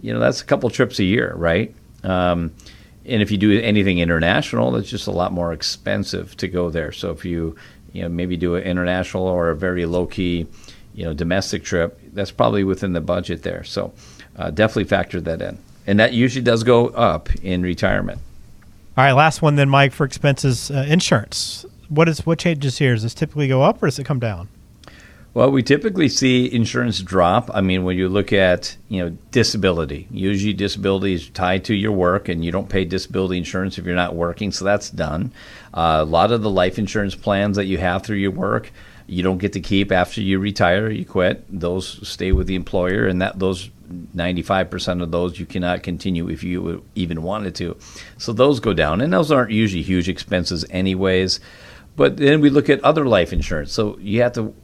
you 0.00 0.12
know 0.12 0.18
that's 0.18 0.40
a 0.40 0.44
couple 0.44 0.68
trips 0.70 0.98
a 0.98 1.04
year, 1.04 1.32
right? 1.36 1.74
Um, 2.04 2.52
and 3.04 3.22
if 3.22 3.30
you 3.30 3.38
do 3.38 3.58
anything 3.60 3.98
international, 3.98 4.76
it's 4.76 4.90
just 4.90 5.06
a 5.06 5.10
lot 5.10 5.32
more 5.32 5.52
expensive 5.52 6.36
to 6.36 6.48
go 6.48 6.70
there. 6.70 6.92
So 6.92 7.10
if 7.10 7.24
you 7.24 7.56
you 7.92 8.02
know 8.02 8.08
maybe 8.08 8.36
do 8.36 8.54
an 8.54 8.62
international 8.64 9.24
or 9.24 9.50
a 9.50 9.56
very 9.56 9.86
low 9.86 10.06
key, 10.06 10.46
you 10.94 11.04
know, 11.04 11.14
domestic 11.14 11.64
trip, 11.64 11.98
that's 12.12 12.30
probably 12.30 12.64
within 12.64 12.92
the 12.92 13.00
budget 13.00 13.42
there. 13.42 13.64
So 13.64 13.92
uh, 14.36 14.50
definitely 14.50 14.84
factor 14.84 15.20
that 15.22 15.40
in, 15.40 15.58
and 15.86 15.98
that 15.98 16.12
usually 16.12 16.44
does 16.44 16.62
go 16.62 16.88
up 16.88 17.34
in 17.36 17.62
retirement. 17.62 18.20
All 18.96 19.04
right, 19.04 19.12
last 19.12 19.42
one 19.42 19.56
then, 19.56 19.68
Mike, 19.68 19.92
for 19.92 20.04
expenses: 20.04 20.70
uh, 20.70 20.84
insurance. 20.88 21.64
What 21.88 22.08
is 22.08 22.26
what 22.26 22.38
changes 22.38 22.78
here? 22.78 22.94
Does 22.94 23.04
this 23.04 23.14
typically 23.14 23.48
go 23.48 23.62
up 23.62 23.82
or 23.82 23.86
does 23.86 23.98
it 23.98 24.04
come 24.04 24.18
down? 24.18 24.48
Well, 25.34 25.50
we 25.50 25.62
typically 25.62 26.08
see 26.08 26.52
insurance 26.52 27.00
drop. 27.00 27.50
I 27.52 27.60
mean, 27.60 27.84
when 27.84 27.98
you 27.98 28.08
look 28.08 28.32
at 28.32 28.76
you 28.88 29.04
know 29.04 29.16
disability, 29.30 30.08
usually 30.10 30.54
disability 30.54 31.14
is 31.14 31.28
tied 31.28 31.64
to 31.66 31.74
your 31.74 31.92
work, 31.92 32.28
and 32.28 32.44
you 32.44 32.50
don't 32.50 32.68
pay 32.68 32.84
disability 32.84 33.38
insurance 33.38 33.78
if 33.78 33.84
you're 33.84 33.94
not 33.94 34.14
working, 34.14 34.52
so 34.52 34.64
that's 34.64 34.90
done. 34.90 35.32
Uh, 35.72 35.98
a 36.00 36.04
lot 36.04 36.32
of 36.32 36.42
the 36.42 36.50
life 36.50 36.78
insurance 36.78 37.14
plans 37.14 37.56
that 37.56 37.66
you 37.66 37.78
have 37.78 38.02
through 38.02 38.16
your 38.16 38.30
work, 38.30 38.72
you 39.06 39.22
don't 39.22 39.38
get 39.38 39.52
to 39.52 39.60
keep 39.60 39.92
after 39.92 40.20
you 40.22 40.38
retire, 40.38 40.90
you 40.90 41.04
quit. 41.04 41.44
Those 41.48 42.08
stay 42.08 42.32
with 42.32 42.46
the 42.46 42.54
employer, 42.54 43.06
and 43.06 43.20
that 43.20 43.38
those 43.38 43.70
95% 44.16 45.02
of 45.02 45.10
those 45.10 45.38
you 45.38 45.46
cannot 45.46 45.82
continue 45.82 46.28
if 46.28 46.42
you 46.42 46.84
even 46.94 47.22
wanted 47.22 47.54
to. 47.56 47.76
So 48.16 48.32
those 48.32 48.60
go 48.60 48.72
down, 48.72 49.00
and 49.02 49.12
those 49.12 49.30
aren't 49.30 49.50
usually 49.50 49.82
huge 49.82 50.08
expenses, 50.08 50.64
anyways. 50.70 51.38
But 51.96 52.16
then 52.16 52.40
we 52.40 52.48
look 52.48 52.68
at 52.70 52.82
other 52.82 53.06
life 53.06 53.32
insurance. 53.32 53.72
So 53.72 53.98
you 53.98 54.22
have 54.22 54.32
to 54.32 54.54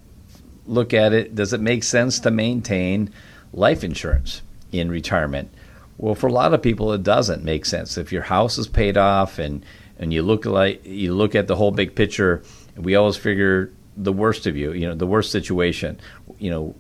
look 0.67 0.95
at 0.95 1.13
it 1.13 1.35
does 1.35 1.53
it 1.53 1.61
make 1.61 1.85
sense 1.85 2.19
to 2.21 2.31
maintain 2.31 3.13
life 3.53 3.85
insurance 3.85 4.43
in 4.73 4.91
retirement? 4.91 5.51
Well, 5.97 6.15
for 6.15 6.27
a 6.27 6.33
lot 6.33 6.55
of 6.55 6.63
people, 6.63 6.93
it 6.93 7.03
doesn't 7.03 7.45
make 7.45 7.65
sense. 7.65 7.97
If 7.97 8.13
your 8.13 8.23
house 8.23 8.59
is 8.59 8.67
paid 8.67 8.97
off 8.97 9.39
and 9.39 9.65
and 9.99 10.13
you 10.13 10.23
look 10.23 10.45
like 10.45 10.85
you 10.85 11.15
look 11.15 11.35
at 11.35 11.47
the 11.47 11.57
whole 11.57 11.71
big 11.71 11.95
picture, 11.95 12.43
we 12.77 12.97
always 12.97 13.17
figure 13.17 13.71
the 13.97 14.13
worst 14.13 14.47
of 14.47 14.57
you, 14.57 14.73
you 14.73 14.89
know, 14.89 14.95
the 14.95 15.07
worst 15.07 15.31
situation. 15.31 16.01
You 16.39 16.51
know, 16.51 16.75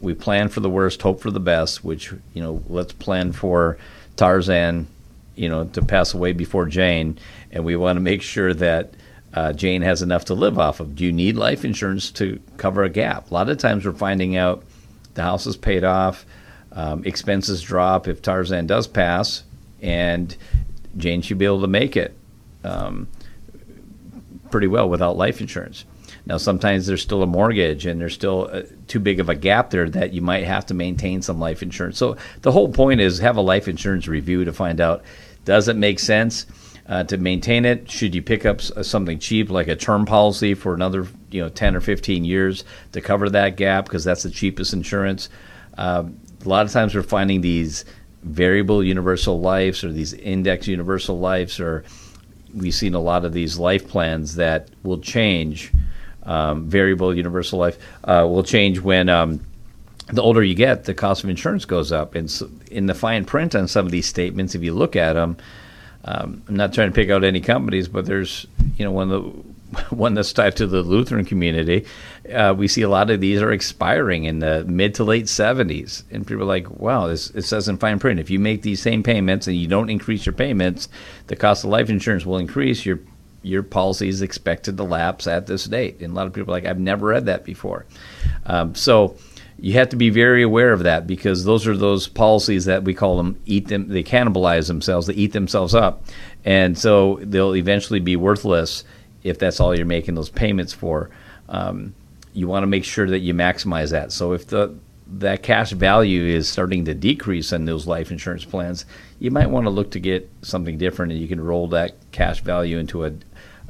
we 0.00 0.14
plan 0.14 0.48
for 0.48 0.60
the 0.60 0.70
worst, 0.70 1.00
hope 1.02 1.20
for 1.20 1.30
the 1.30 1.40
best. 1.40 1.84
Which 1.84 2.12
you 2.34 2.42
know, 2.42 2.62
let's 2.68 2.92
plan 2.92 3.32
for 3.32 3.78
Tarzan, 4.16 4.88
you 5.36 5.48
know, 5.48 5.64
to 5.64 5.82
pass 5.82 6.12
away 6.12 6.32
before 6.32 6.66
Jane, 6.66 7.18
and 7.52 7.64
we 7.64 7.76
want 7.76 7.96
to 7.96 8.00
make 8.00 8.22
sure 8.22 8.52
that 8.54 8.94
uh, 9.36 9.52
Jane 9.52 9.82
has 9.82 10.00
enough 10.00 10.24
to 10.24 10.34
live 10.34 10.58
off 10.58 10.80
of. 10.80 10.96
Do 10.96 11.04
you 11.04 11.12
need 11.12 11.36
life 11.36 11.64
insurance 11.64 12.10
to 12.12 12.40
cover 12.56 12.82
a 12.82 12.88
gap? 12.88 13.30
A 13.30 13.34
lot 13.34 13.50
of 13.50 13.58
times 13.58 13.84
we're 13.84 13.92
finding 13.92 14.34
out 14.34 14.64
the 15.12 15.22
house 15.22 15.46
is 15.46 15.58
paid 15.58 15.84
off, 15.84 16.24
um, 16.72 17.04
expenses 17.04 17.60
drop 17.60 18.08
if 18.08 18.22
Tarzan 18.22 18.66
does 18.66 18.86
pass, 18.86 19.44
and 19.82 20.34
Jane 20.96 21.20
should 21.20 21.36
be 21.36 21.44
able 21.44 21.60
to 21.60 21.66
make 21.66 21.98
it 21.98 22.16
um, 22.64 23.08
pretty 24.50 24.68
well 24.68 24.88
without 24.88 25.18
life 25.18 25.42
insurance. 25.42 25.84
Now, 26.24 26.38
sometimes 26.38 26.86
there's 26.86 27.02
still 27.02 27.22
a 27.22 27.26
mortgage 27.26 27.84
and 27.84 28.00
there's 28.00 28.14
still 28.14 28.48
uh, 28.50 28.62
too 28.88 28.98
big 28.98 29.20
of 29.20 29.28
a 29.28 29.34
gap 29.34 29.68
there 29.68 29.88
that 29.90 30.14
you 30.14 30.22
might 30.22 30.44
have 30.44 30.66
to 30.66 30.74
maintain 30.74 31.20
some 31.20 31.38
life 31.38 31.62
insurance. 31.62 31.98
So, 31.98 32.16
the 32.40 32.52
whole 32.52 32.70
point 32.70 33.00
is 33.00 33.18
have 33.18 33.36
a 33.36 33.42
life 33.42 33.68
insurance 33.68 34.08
review 34.08 34.46
to 34.46 34.52
find 34.52 34.80
out 34.80 35.04
does 35.44 35.68
it 35.68 35.76
make 35.76 35.98
sense 35.98 36.46
uh, 36.88 37.04
to 37.04 37.16
maintain 37.16 37.64
it? 37.64 37.90
Should 37.90 38.14
you 38.14 38.22
pick 38.22 38.46
up 38.46 38.60
uh, 38.76 38.82
something 38.82 39.18
cheap 39.18 39.50
like 39.50 39.68
a 39.68 39.76
term 39.76 40.06
policy 40.06 40.54
for 40.54 40.74
another 40.74 41.06
you 41.30 41.42
know 41.42 41.48
10 41.48 41.76
or 41.76 41.80
15 41.80 42.24
years 42.24 42.64
to 42.92 43.00
cover 43.00 43.28
that 43.30 43.56
gap 43.56 43.86
because 43.86 44.04
that's 44.04 44.22
the 44.22 44.30
cheapest 44.30 44.72
insurance? 44.72 45.28
Um, 45.78 46.18
a 46.44 46.48
lot 46.48 46.64
of 46.64 46.72
times 46.72 46.94
we're 46.94 47.02
finding 47.02 47.40
these 47.40 47.84
variable 48.22 48.82
universal 48.82 49.40
lives 49.40 49.84
or 49.84 49.92
these 49.92 50.12
index 50.14 50.66
universal 50.66 51.18
lives 51.18 51.60
or 51.60 51.84
we've 52.54 52.74
seen 52.74 52.94
a 52.94 53.00
lot 53.00 53.24
of 53.24 53.32
these 53.32 53.58
life 53.58 53.88
plans 53.88 54.36
that 54.36 54.68
will 54.82 54.98
change. 54.98 55.72
Um, 56.22 56.68
variable 56.68 57.14
universal 57.14 57.58
life 57.58 57.78
uh, 58.02 58.26
will 58.28 58.42
change 58.42 58.80
when 58.80 59.08
um, 59.08 59.46
the 60.08 60.22
older 60.22 60.42
you 60.42 60.54
get, 60.54 60.84
the 60.84 60.94
cost 60.94 61.22
of 61.22 61.30
insurance 61.30 61.64
goes 61.64 61.92
up. 61.92 62.14
And 62.14 62.30
so 62.30 62.50
in 62.70 62.86
the 62.86 62.94
fine 62.94 63.24
print 63.24 63.54
on 63.54 63.68
some 63.68 63.86
of 63.86 63.92
these 63.92 64.06
statements, 64.06 64.54
if 64.54 64.62
you 64.62 64.72
look 64.74 64.96
at 64.96 65.12
them, 65.12 65.36
um, 66.06 66.42
I'm 66.48 66.56
not 66.56 66.72
trying 66.72 66.88
to 66.88 66.94
pick 66.94 67.10
out 67.10 67.24
any 67.24 67.40
companies, 67.40 67.88
but 67.88 68.06
there's 68.06 68.46
you 68.76 68.84
know 68.84 68.92
one 68.92 69.10
of 69.10 69.24
the 69.24 69.56
one 69.90 70.14
that's 70.14 70.32
tied 70.32 70.56
to 70.56 70.66
the 70.66 70.82
Lutheran 70.82 71.24
community. 71.24 71.84
Uh, 72.32 72.54
we 72.56 72.68
see 72.68 72.82
a 72.82 72.88
lot 72.88 73.10
of 73.10 73.20
these 73.20 73.42
are 73.42 73.52
expiring 73.52 74.24
in 74.24 74.38
the 74.38 74.64
mid 74.64 74.94
to 74.94 75.04
late 75.04 75.26
70s, 75.26 76.04
and 76.10 76.26
people 76.26 76.44
are 76.44 76.46
like, 76.46 76.70
"Wow, 76.70 77.08
this 77.08 77.30
it 77.30 77.42
says 77.42 77.68
in 77.68 77.76
fine 77.76 77.98
print 77.98 78.20
if 78.20 78.30
you 78.30 78.38
make 78.38 78.62
these 78.62 78.80
same 78.80 79.02
payments 79.02 79.48
and 79.48 79.56
you 79.56 79.66
don't 79.66 79.90
increase 79.90 80.24
your 80.24 80.32
payments, 80.32 80.88
the 81.26 81.36
cost 81.36 81.64
of 81.64 81.70
life 81.70 81.90
insurance 81.90 82.24
will 82.24 82.38
increase. 82.38 82.86
Your 82.86 83.00
your 83.42 83.62
policy 83.62 84.08
is 84.08 84.22
expected 84.22 84.76
to 84.76 84.84
lapse 84.84 85.26
at 85.26 85.48
this 85.48 85.64
date." 85.64 86.00
And 86.00 86.12
a 86.12 86.14
lot 86.16 86.28
of 86.28 86.32
people 86.32 86.54
are 86.54 86.56
like, 86.56 86.66
"I've 86.66 86.78
never 86.78 87.08
read 87.08 87.26
that 87.26 87.44
before." 87.44 87.84
Um, 88.46 88.76
so 88.76 89.16
you 89.58 89.72
have 89.74 89.88
to 89.88 89.96
be 89.96 90.10
very 90.10 90.42
aware 90.42 90.72
of 90.72 90.82
that 90.82 91.06
because 91.06 91.44
those 91.44 91.66
are 91.66 91.76
those 91.76 92.08
policies 92.08 92.66
that 92.66 92.84
we 92.84 92.92
call 92.92 93.16
them 93.16 93.40
eat 93.46 93.68
them 93.68 93.88
they 93.88 94.02
cannibalize 94.02 94.66
themselves 94.66 95.06
they 95.06 95.14
eat 95.14 95.32
themselves 95.32 95.74
up. 95.74 96.04
And 96.44 96.78
so 96.78 97.18
they'll 97.22 97.56
eventually 97.56 98.00
be 98.00 98.16
worthless 98.16 98.84
if 99.22 99.38
that's 99.38 99.58
all 99.58 99.76
you're 99.76 99.86
making 99.86 100.14
those 100.14 100.28
payments 100.28 100.72
for. 100.72 101.10
Um, 101.48 101.94
you 102.32 102.46
want 102.46 102.62
to 102.62 102.68
make 102.68 102.84
sure 102.84 103.08
that 103.08 103.20
you 103.20 103.34
maximize 103.34 103.90
that. 103.90 104.12
So 104.12 104.32
if 104.32 104.46
the 104.46 104.76
that 105.08 105.42
cash 105.42 105.70
value 105.70 106.24
is 106.24 106.48
starting 106.48 106.84
to 106.84 106.94
decrease 106.94 107.52
in 107.52 107.64
those 107.64 107.86
life 107.86 108.10
insurance 108.10 108.44
plans 108.44 108.84
you 109.20 109.30
might 109.30 109.48
want 109.48 109.64
to 109.64 109.70
look 109.70 109.92
to 109.92 110.00
get 110.00 110.28
something 110.42 110.78
different 110.78 111.12
and 111.12 111.20
you 111.20 111.28
can 111.28 111.40
roll 111.40 111.68
that 111.68 111.94
cash 112.10 112.40
value 112.40 112.78
into 112.78 113.04
a, 113.04 113.12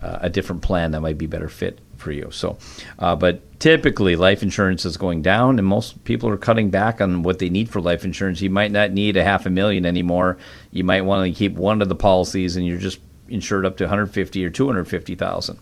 uh, 0.01 0.19
a 0.23 0.31
different 0.31 0.63
plan 0.63 0.93
that 0.93 1.01
might 1.03 1.19
be 1.19 1.27
better 1.27 1.49
fit 1.49 1.79
for 2.07 2.13
you. 2.13 2.29
So, 2.31 2.57
uh, 3.01 3.17
but 3.17 3.59
typically 3.59 4.15
life 4.15 4.45
insurance 4.45 4.85
is 4.85 4.97
going 4.97 5.23
down, 5.23 5.59
and 5.59 5.67
most 5.67 6.05
people 6.05 6.29
are 6.29 6.37
cutting 6.37 6.71
back 6.71 7.01
on 7.01 7.25
what 7.25 7.41
they 7.41 7.49
need 7.49 7.69
for 7.69 7.81
life 7.81 8.05
insurance. 8.05 8.41
You 8.41 8.49
might 8.49 8.71
not 8.71 8.93
need 8.93 9.17
a 9.17 9.25
half 9.25 9.45
a 9.45 9.51
million 9.51 9.85
anymore. 9.85 10.39
You 10.71 10.85
might 10.85 11.01
want 11.01 11.27
to 11.27 11.37
keep 11.37 11.55
one 11.55 11.83
of 11.83 11.89
the 11.89 11.97
policies, 11.97 12.55
and 12.55 12.65
you're 12.65 12.79
just 12.79 13.01
insured 13.29 13.67
up 13.67 13.77
to 13.79 13.85
150 13.85 14.45
or 14.45 14.51
250 14.51 15.17
thousand. 15.17 15.59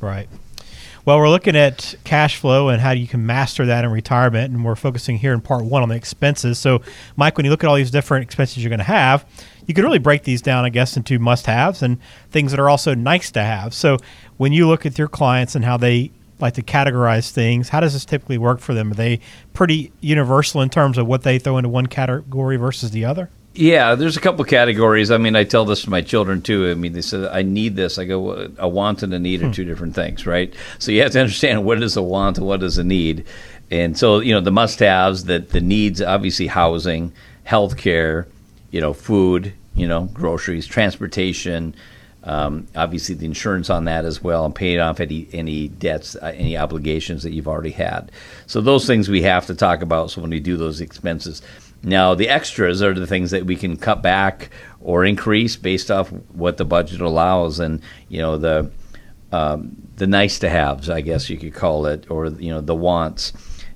Right. 0.00 0.28
Well, 1.04 1.18
we're 1.18 1.30
looking 1.30 1.56
at 1.56 1.94
cash 2.04 2.36
flow 2.36 2.68
and 2.68 2.80
how 2.80 2.90
you 2.90 3.06
can 3.06 3.24
master 3.24 3.64
that 3.66 3.84
in 3.84 3.90
retirement, 3.90 4.52
and 4.52 4.64
we're 4.64 4.74
focusing 4.74 5.16
here 5.18 5.32
in 5.32 5.40
part 5.40 5.64
one 5.64 5.82
on 5.82 5.88
the 5.88 5.94
expenses. 5.94 6.58
So, 6.58 6.82
Mike, 7.16 7.36
when 7.36 7.44
you 7.44 7.50
look 7.50 7.64
at 7.64 7.68
all 7.68 7.76
these 7.76 7.90
different 7.90 8.24
expenses 8.24 8.62
you're 8.62 8.70
going 8.70 8.78
to 8.78 8.84
have, 8.84 9.24
you 9.66 9.74
can 9.74 9.84
really 9.84 9.98
break 9.98 10.24
these 10.24 10.42
down, 10.42 10.64
I 10.64 10.70
guess, 10.70 10.96
into 10.96 11.18
must-haves 11.18 11.82
and 11.82 11.98
things 12.30 12.50
that 12.50 12.60
are 12.60 12.68
also 12.68 12.94
nice 12.94 13.30
to 13.32 13.42
have. 13.42 13.72
So, 13.72 13.96
when 14.36 14.52
you 14.52 14.66
look 14.66 14.84
at 14.86 14.98
your 14.98 15.08
clients 15.08 15.54
and 15.54 15.64
how 15.64 15.76
they 15.76 16.10
like 16.40 16.54
to 16.54 16.62
categorize 16.62 17.30
things, 17.30 17.70
how 17.70 17.80
does 17.80 17.92
this 17.94 18.04
typically 18.04 18.38
work 18.38 18.60
for 18.60 18.74
them? 18.74 18.92
Are 18.92 18.94
they 18.94 19.20
pretty 19.54 19.92
universal 20.00 20.60
in 20.60 20.68
terms 20.68 20.98
of 20.98 21.06
what 21.06 21.22
they 21.22 21.38
throw 21.38 21.58
into 21.58 21.68
one 21.68 21.86
category 21.86 22.56
versus 22.56 22.90
the 22.90 23.04
other? 23.04 23.30
Yeah, 23.58 23.96
there's 23.96 24.16
a 24.16 24.20
couple 24.20 24.44
categories. 24.44 25.10
I 25.10 25.18
mean, 25.18 25.34
I 25.34 25.42
tell 25.42 25.64
this 25.64 25.82
to 25.82 25.90
my 25.90 26.00
children 26.00 26.42
too. 26.42 26.70
I 26.70 26.74
mean, 26.74 26.92
they 26.92 27.00
say, 27.00 27.28
I 27.28 27.42
need 27.42 27.74
this. 27.74 27.98
I 27.98 28.04
go, 28.04 28.48
a 28.56 28.68
want 28.68 29.02
and 29.02 29.12
a 29.12 29.18
need 29.18 29.42
are 29.42 29.46
hmm. 29.46 29.50
two 29.50 29.64
different 29.64 29.96
things, 29.96 30.28
right? 30.28 30.54
So 30.78 30.92
you 30.92 31.02
have 31.02 31.10
to 31.10 31.20
understand 31.22 31.64
what 31.64 31.82
is 31.82 31.96
a 31.96 32.02
want 32.02 32.38
and 32.38 32.46
what 32.46 32.62
is 32.62 32.78
a 32.78 32.84
need. 32.84 33.24
And 33.68 33.98
so, 33.98 34.20
you 34.20 34.32
know, 34.32 34.40
the 34.40 34.52
must 34.52 34.78
haves, 34.78 35.24
that 35.24 35.48
the 35.48 35.60
needs, 35.60 36.00
obviously 36.00 36.46
housing, 36.46 37.12
health 37.42 37.76
care, 37.76 38.28
you 38.70 38.80
know, 38.80 38.92
food, 38.92 39.52
you 39.74 39.88
know, 39.88 40.04
groceries, 40.12 40.64
transportation, 40.64 41.74
um, 42.22 42.68
obviously, 42.76 43.14
the 43.14 43.26
insurance 43.26 43.70
on 43.70 43.86
that 43.86 44.04
as 44.04 44.22
well, 44.22 44.44
and 44.44 44.54
paying 44.54 44.80
off 44.80 45.00
any 45.00 45.28
any 45.32 45.68
debts, 45.68 46.14
uh, 46.14 46.32
any 46.34 46.56
obligations 46.58 47.22
that 47.22 47.32
you've 47.32 47.48
already 47.48 47.70
had. 47.70 48.12
So 48.46 48.60
those 48.60 48.86
things 48.86 49.08
we 49.08 49.22
have 49.22 49.46
to 49.46 49.54
talk 49.54 49.82
about. 49.82 50.10
So 50.10 50.20
when 50.20 50.30
we 50.30 50.38
do 50.38 50.56
those 50.56 50.80
expenses, 50.80 51.42
now 51.82 52.14
the 52.14 52.28
extras 52.28 52.82
are 52.82 52.94
the 52.94 53.06
things 53.06 53.30
that 53.30 53.46
we 53.46 53.56
can 53.56 53.76
cut 53.76 54.02
back 54.02 54.50
or 54.80 55.04
increase 55.04 55.56
based 55.56 55.90
off 55.90 56.08
what 56.32 56.56
the 56.56 56.64
budget 56.64 57.00
allows, 57.00 57.60
and 57.60 57.80
you 58.08 58.18
know 58.18 58.36
the 58.36 58.70
um, 59.32 59.76
the 59.96 60.06
nice 60.06 60.38
to 60.40 60.48
haves, 60.48 60.88
I 60.88 61.00
guess 61.00 61.28
you 61.28 61.36
could 61.36 61.54
call 61.54 61.86
it, 61.86 62.10
or 62.10 62.26
you 62.26 62.50
know 62.50 62.60
the 62.60 62.74
wants. 62.74 63.32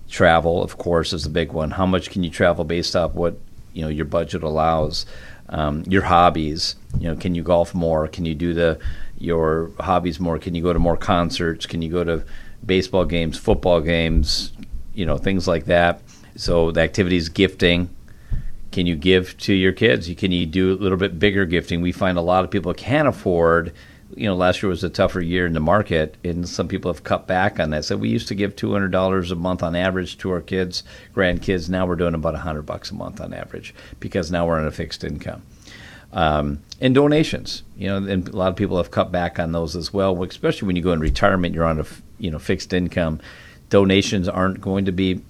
Travel, 0.08 0.62
of 0.62 0.76
course, 0.76 1.14
is 1.14 1.24
the 1.24 1.30
big 1.30 1.52
one. 1.52 1.70
How 1.70 1.86
much 1.86 2.10
can 2.10 2.22
you 2.22 2.28
travel 2.28 2.64
based 2.64 2.94
off 2.94 3.14
what 3.14 3.38
you 3.72 3.82
know 3.82 3.88
your 3.88 4.04
budget 4.04 4.42
allows? 4.42 5.06
um, 5.52 5.84
your 5.86 6.02
hobbies. 6.02 6.76
You 6.98 7.08
know, 7.08 7.16
can 7.16 7.34
you 7.34 7.42
golf 7.42 7.74
more? 7.74 8.08
Can 8.08 8.24
you 8.24 8.34
do 8.34 8.54
the 8.54 8.78
your 9.18 9.70
hobbies 9.78 10.18
more? 10.18 10.38
Can 10.38 10.54
you 10.54 10.62
go 10.62 10.72
to 10.72 10.78
more 10.78 10.96
concerts? 10.96 11.66
Can 11.66 11.82
you 11.82 11.90
go 11.90 12.02
to 12.02 12.24
baseball 12.64 13.04
games, 13.04 13.38
football 13.38 13.80
games? 13.80 14.52
You 14.94 15.06
know, 15.06 15.18
things 15.18 15.46
like 15.46 15.66
that. 15.66 16.02
So 16.36 16.70
the 16.70 16.80
activities, 16.80 17.28
gifting. 17.28 17.94
Can 18.70 18.86
you 18.86 18.96
give 18.96 19.36
to 19.38 19.52
your 19.52 19.72
kids? 19.72 20.12
Can 20.16 20.32
you 20.32 20.46
do 20.46 20.72
a 20.72 20.74
little 20.74 20.96
bit 20.96 21.18
bigger 21.18 21.44
gifting? 21.44 21.82
We 21.82 21.92
find 21.92 22.16
a 22.16 22.22
lot 22.22 22.44
of 22.44 22.50
people 22.50 22.72
can't 22.72 23.06
afford 23.06 23.72
you 24.16 24.26
know, 24.26 24.34
last 24.34 24.62
year 24.62 24.68
was 24.70 24.84
a 24.84 24.90
tougher 24.90 25.20
year 25.20 25.46
in 25.46 25.52
the 25.52 25.60
market, 25.60 26.16
and 26.24 26.48
some 26.48 26.68
people 26.68 26.92
have 26.92 27.04
cut 27.04 27.26
back 27.26 27.58
on 27.58 27.70
that. 27.70 27.84
So 27.84 27.96
we 27.96 28.08
used 28.08 28.28
to 28.28 28.34
give 28.34 28.54
two 28.54 28.72
hundred 28.72 28.90
dollars 28.90 29.30
a 29.30 29.36
month 29.36 29.62
on 29.62 29.74
average 29.74 30.18
to 30.18 30.30
our 30.30 30.40
kids, 30.40 30.82
grandkids. 31.14 31.68
Now 31.68 31.86
we're 31.86 31.96
doing 31.96 32.14
about 32.14 32.34
hundred 32.34 32.62
bucks 32.62 32.90
a 32.90 32.94
month 32.94 33.20
on 33.20 33.32
average 33.32 33.74
because 34.00 34.30
now 34.30 34.46
we're 34.46 34.58
on 34.58 34.66
a 34.66 34.70
fixed 34.70 35.04
income. 35.04 35.42
Um, 36.12 36.62
and 36.80 36.94
donations, 36.94 37.62
you 37.76 37.88
know, 37.88 37.96
and 37.96 38.28
a 38.28 38.36
lot 38.36 38.48
of 38.48 38.56
people 38.56 38.76
have 38.76 38.90
cut 38.90 39.10
back 39.10 39.38
on 39.38 39.52
those 39.52 39.74
as 39.74 39.92
well. 39.92 40.22
Especially 40.22 40.66
when 40.66 40.76
you 40.76 40.82
go 40.82 40.92
in 40.92 41.00
retirement, 41.00 41.54
you're 41.54 41.64
on 41.64 41.80
a 41.80 41.86
you 42.18 42.30
know 42.30 42.38
fixed 42.38 42.72
income. 42.72 43.20
Donations 43.70 44.28
aren't 44.28 44.60
going 44.60 44.84
to 44.84 44.92
be 44.92 45.22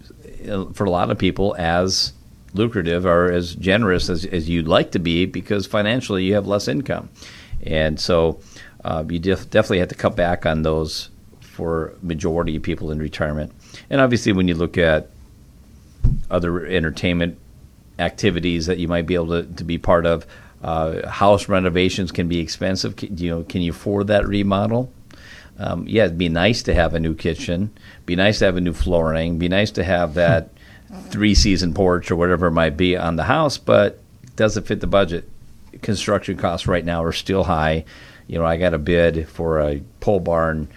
for 0.73 0.85
a 0.85 0.89
lot 0.89 1.09
of 1.09 1.17
people 1.17 1.55
as 1.57 2.13
lucrative 2.53 3.05
or 3.05 3.31
as 3.31 3.55
generous 3.55 4.09
as, 4.09 4.25
as 4.25 4.47
you'd 4.47 4.67
like 4.67 4.91
to 4.91 4.99
be 4.99 5.25
because 5.25 5.65
financially 5.65 6.23
you 6.23 6.35
have 6.35 6.47
less 6.47 6.67
income, 6.67 7.09
and 7.63 7.99
so 7.99 8.39
uh, 8.83 9.03
you 9.07 9.19
def- 9.19 9.49
definitely 9.49 9.79
have 9.79 9.89
to 9.89 9.95
cut 9.95 10.15
back 10.15 10.45
on 10.45 10.61
those 10.61 11.09
for 11.41 11.93
majority 12.01 12.55
of 12.55 12.63
people 12.63 12.91
in 12.91 12.99
retirement. 12.99 13.51
And 13.89 14.01
obviously, 14.01 14.33
when 14.33 14.47
you 14.47 14.55
look 14.55 14.77
at 14.77 15.09
other 16.29 16.65
entertainment 16.65 17.37
activities 17.99 18.65
that 18.65 18.79
you 18.79 18.87
might 18.87 19.05
be 19.05 19.15
able 19.15 19.27
to, 19.27 19.43
to 19.43 19.63
be 19.63 19.77
part 19.77 20.05
of, 20.05 20.25
uh, 20.63 21.07
house 21.07 21.49
renovations 21.49 22.11
can 22.11 22.27
be 22.27 22.39
expensive. 22.39 22.95
Can, 22.95 23.17
you 23.17 23.29
know, 23.29 23.43
can 23.43 23.61
you 23.61 23.71
afford 23.71 24.07
that 24.07 24.27
remodel? 24.27 24.91
Um, 25.59 25.85
yeah, 25.87 26.05
it'd 26.05 26.17
be 26.17 26.29
nice 26.29 26.63
to 26.63 26.73
have 26.73 26.93
a 26.93 26.99
new 26.99 27.13
kitchen. 27.13 27.71
Be 28.05 28.15
nice 28.15 28.39
to 28.39 28.45
have 28.45 28.57
a 28.57 28.61
new 28.61 28.73
flooring. 28.73 29.37
Be 29.37 29.49
nice 29.49 29.71
to 29.71 29.83
have 29.83 30.15
that 30.15 30.49
three 31.09 31.35
season 31.35 31.73
porch 31.73 32.09
or 32.11 32.15
whatever 32.15 32.47
it 32.47 32.51
might 32.51 32.77
be 32.77 32.97
on 32.97 33.15
the 33.15 33.23
house, 33.23 33.57
but 33.57 33.99
does 34.35 34.57
it 34.57 34.65
fit 34.65 34.79
the 34.79 34.87
budget? 34.87 35.29
Construction 35.81 36.37
costs 36.37 36.67
right 36.67 36.85
now 36.85 37.03
are 37.03 37.11
still 37.11 37.43
high 37.43 37.85
you 38.27 38.39
know, 38.39 38.45
I 38.45 38.57
got 38.57 38.73
a 38.73 38.77
bid 38.77 39.27
for 39.27 39.59
a 39.59 39.81
pole 39.99 40.19
barn 40.19 40.67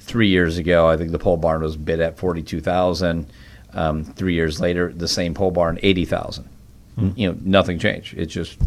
three 0.00 0.28
years 0.28 0.58
ago. 0.58 0.88
I 0.88 0.96
think 0.96 1.12
the 1.12 1.18
pole 1.18 1.36
barn 1.36 1.62
was 1.62 1.76
bid 1.76 2.00
at 2.00 2.18
forty 2.18 2.42
two 2.42 2.60
thousand. 2.60 3.26
Um, 3.72 4.04
three 4.04 4.34
years 4.34 4.60
later, 4.60 4.92
the 4.92 5.08
same 5.08 5.34
pole 5.34 5.50
barn 5.50 5.78
eighty 5.82 6.04
thousand. 6.04 6.48
Mm. 6.98 7.16
You 7.16 7.32
know, 7.32 7.38
nothing 7.42 7.78
changed. 7.78 8.14
It's 8.16 8.32
just 8.32 8.58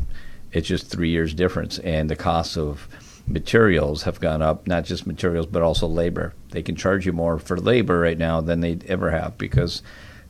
it's 0.52 0.68
just 0.68 0.88
three 0.88 1.10
years 1.10 1.34
difference, 1.34 1.80
and 1.80 2.10
the 2.10 2.16
cost 2.16 2.58
of 2.58 2.88
materials 3.30 4.04
have 4.04 4.20
gone 4.20 4.42
up. 4.42 4.68
Not 4.68 4.86
just 4.86 5.08
materials, 5.08 5.46
but 5.46 5.62
also 5.62 5.88
labor. 5.88 6.34
They 6.50 6.64
can 6.64 6.76
charge 6.76 7.06
you 7.06 7.14
more 7.14 7.40
for 7.40 7.58
labor 7.58 8.00
right 8.00 8.18
now 8.18 8.42
than 8.42 8.62
they 8.62 8.80
ever 8.88 9.12
have 9.12 9.38
because 9.38 9.84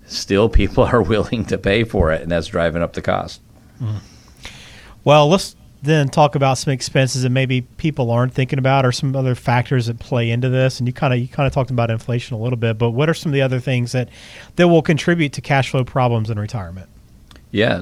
still 0.06 0.50
people 0.50 0.84
are 0.84 1.02
willing 1.02 1.46
to 1.46 1.58
pay 1.58 1.84
for 1.84 2.12
it, 2.12 2.22
and 2.22 2.32
that's 2.32 2.48
driving 2.48 2.82
up 2.82 2.94
the 2.94 3.02
cost. 3.02 3.42
Mm. 3.82 4.00
Well, 5.04 5.30
let's 5.30 5.56
then 5.82 6.10
talk 6.10 6.36
about 6.36 6.58
some 6.58 6.74
expenses 6.74 7.24
that 7.24 7.30
maybe 7.30 7.62
people 7.62 8.12
aren't 8.12 8.34
thinking 8.34 8.60
about 8.60 8.86
or 8.86 8.92
some 8.92 9.16
other 9.16 9.36
factors 9.36 9.86
that 9.86 9.98
play 10.00 10.30
into 10.30 10.50
this 10.50 10.80
and 10.80 10.88
you 10.88 10.94
kind 10.94 11.14
of 11.14 11.20
you 11.20 11.28
kind 11.28 11.48
of 11.48 11.54
talked 11.54 11.72
about 11.72 11.90
inflation 11.90 12.36
a 12.36 12.40
little 12.40 12.58
bit 12.58 12.78
but 12.78 12.92
what 12.92 13.10
are 13.10 13.14
some 13.14 13.30
of 13.30 13.34
the 13.34 13.42
other 13.42 13.60
things 13.60 13.94
that 13.94 14.10
that 14.58 14.68
will 14.68 14.82
contribute 14.82 15.32
to 15.32 15.42
cash 15.42 15.70
flow 15.70 15.86
problems 15.86 16.30
in 16.30 16.38
retirement 16.38 16.90
yeah 17.52 17.82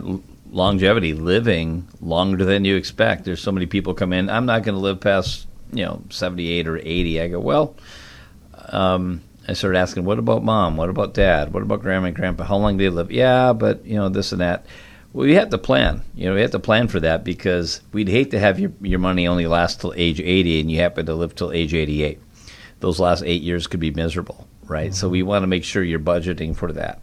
longevity 0.52 1.14
living 1.14 1.88
longer 2.02 2.46
than 2.46 2.64
you 2.66 2.76
expect 2.76 3.26
there's 3.26 3.42
so 3.42 3.52
many 3.52 3.66
people 3.66 3.94
come 3.94 4.14
in 4.14 4.30
i'm 4.30 4.46
not 4.46 4.64
going 4.64 4.76
to 4.76 4.82
live 4.82 5.00
past 5.00 5.48
you 5.72 5.84
know 5.84 6.02
78 6.10 6.68
or 6.68 6.78
80 6.78 7.22
i 7.22 7.28
go 7.28 7.40
well 7.40 7.76
um, 8.70 9.22
I 9.48 9.54
started 9.54 9.78
asking, 9.78 10.04
what 10.04 10.20
about 10.20 10.44
mom? 10.44 10.76
What 10.76 10.90
about 10.90 11.14
dad? 11.14 11.54
What 11.54 11.64
about 11.64 11.82
grandma 11.82 12.08
and 12.08 12.16
grandpa? 12.16 12.44
How 12.44 12.58
long 12.58 12.78
do 12.78 12.84
they 12.84 12.90
live? 12.90 13.12
Yeah, 13.12 13.54
but 13.54 13.86
you 13.86 13.96
know 13.96 14.10
this 14.10 14.32
and 14.34 14.42
that 14.42 14.66
Well, 15.14 15.26
we 15.26 15.36
have 15.36 15.50
to 15.52 15.58
plan. 15.58 16.02
You 16.16 16.26
know, 16.26 16.36
we 16.36 16.42
have 16.42 16.52
to 16.52 16.60
plan 16.60 16.90
for 16.90 17.00
that 17.00 17.24
because 17.24 17.82
we'd 17.94 18.10
hate 18.10 18.32
to 18.32 18.40
have 18.40 18.60
your 18.60 18.74
your 18.82 19.00
money 19.00 19.28
only 19.28 19.48
last 19.48 19.80
till 19.80 19.94
age 19.96 20.20
80 20.20 20.60
and 20.60 20.72
you 20.72 20.80
happen 20.80 21.06
to 21.06 21.16
live 21.16 21.34
till 21.34 21.52
age 21.52 21.74
88. 21.74 22.20
Those 22.80 23.00
last 23.00 23.24
eight 23.24 23.42
years 23.42 23.68
could 23.68 23.80
be 23.80 23.92
miserable, 23.92 24.48
right? 24.66 24.88
Mm-hmm. 24.88 24.96
So 24.96 25.10
we 25.10 25.24
want 25.24 25.44
to 25.44 25.48
make 25.48 25.64
sure 25.64 25.82
you're 25.82 26.00
budgeting 26.00 26.56
for 26.56 26.72
that. 26.74 27.02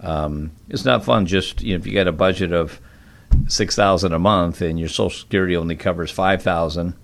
Um, 0.00 0.50
it's 0.68 0.84
not 0.84 1.04
fun 1.04 1.26
just 1.26 1.62
you 1.62 1.74
know 1.74 1.80
if 1.80 1.86
you 1.86 1.94
got 1.94 2.08
a 2.08 2.12
budget 2.12 2.52
of 2.52 2.80
six 3.48 3.74
thousand 3.74 4.12
a 4.12 4.18
month 4.18 4.60
and 4.60 4.78
your 4.78 4.88
Social 4.88 5.18
Security 5.18 5.56
only 5.56 5.76
covers 5.76 6.10
five 6.10 6.42
thousand 6.42 6.94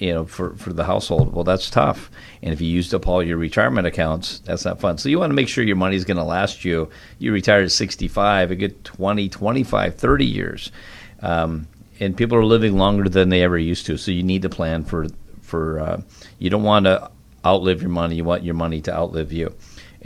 you 0.00 0.12
know, 0.12 0.24
for, 0.26 0.54
for 0.56 0.72
the 0.72 0.84
household, 0.84 1.32
well, 1.32 1.44
that's 1.44 1.70
tough. 1.70 2.10
And 2.42 2.52
if 2.52 2.60
you 2.60 2.68
used 2.68 2.94
up 2.94 3.08
all 3.08 3.22
your 3.22 3.36
retirement 3.36 3.86
accounts, 3.86 4.40
that's 4.40 4.64
not 4.64 4.80
fun. 4.80 4.98
So 4.98 5.08
you 5.08 5.18
want 5.18 5.30
to 5.30 5.34
make 5.34 5.48
sure 5.48 5.64
your 5.64 5.76
money's 5.76 6.04
going 6.04 6.18
to 6.18 6.24
last 6.24 6.64
you. 6.64 6.90
You 7.18 7.32
retire 7.32 7.62
at 7.62 7.72
65, 7.72 8.50
a 8.50 8.56
good 8.56 8.84
20, 8.84 9.28
25, 9.28 9.94
30 9.94 10.24
years. 10.26 10.72
Um, 11.20 11.66
and 11.98 12.16
people 12.16 12.36
are 12.36 12.44
living 12.44 12.76
longer 12.76 13.08
than 13.08 13.30
they 13.30 13.42
ever 13.42 13.58
used 13.58 13.86
to. 13.86 13.96
So 13.96 14.10
you 14.10 14.22
need 14.22 14.42
to 14.42 14.48
plan 14.48 14.84
for, 14.84 15.06
for 15.40 15.80
uh, 15.80 16.02
you 16.38 16.50
don't 16.50 16.62
want 16.62 16.84
to 16.84 17.10
outlive 17.44 17.80
your 17.80 17.90
money. 17.90 18.16
You 18.16 18.24
want 18.24 18.44
your 18.44 18.54
money 18.54 18.80
to 18.82 18.94
outlive 18.94 19.32
you. 19.32 19.54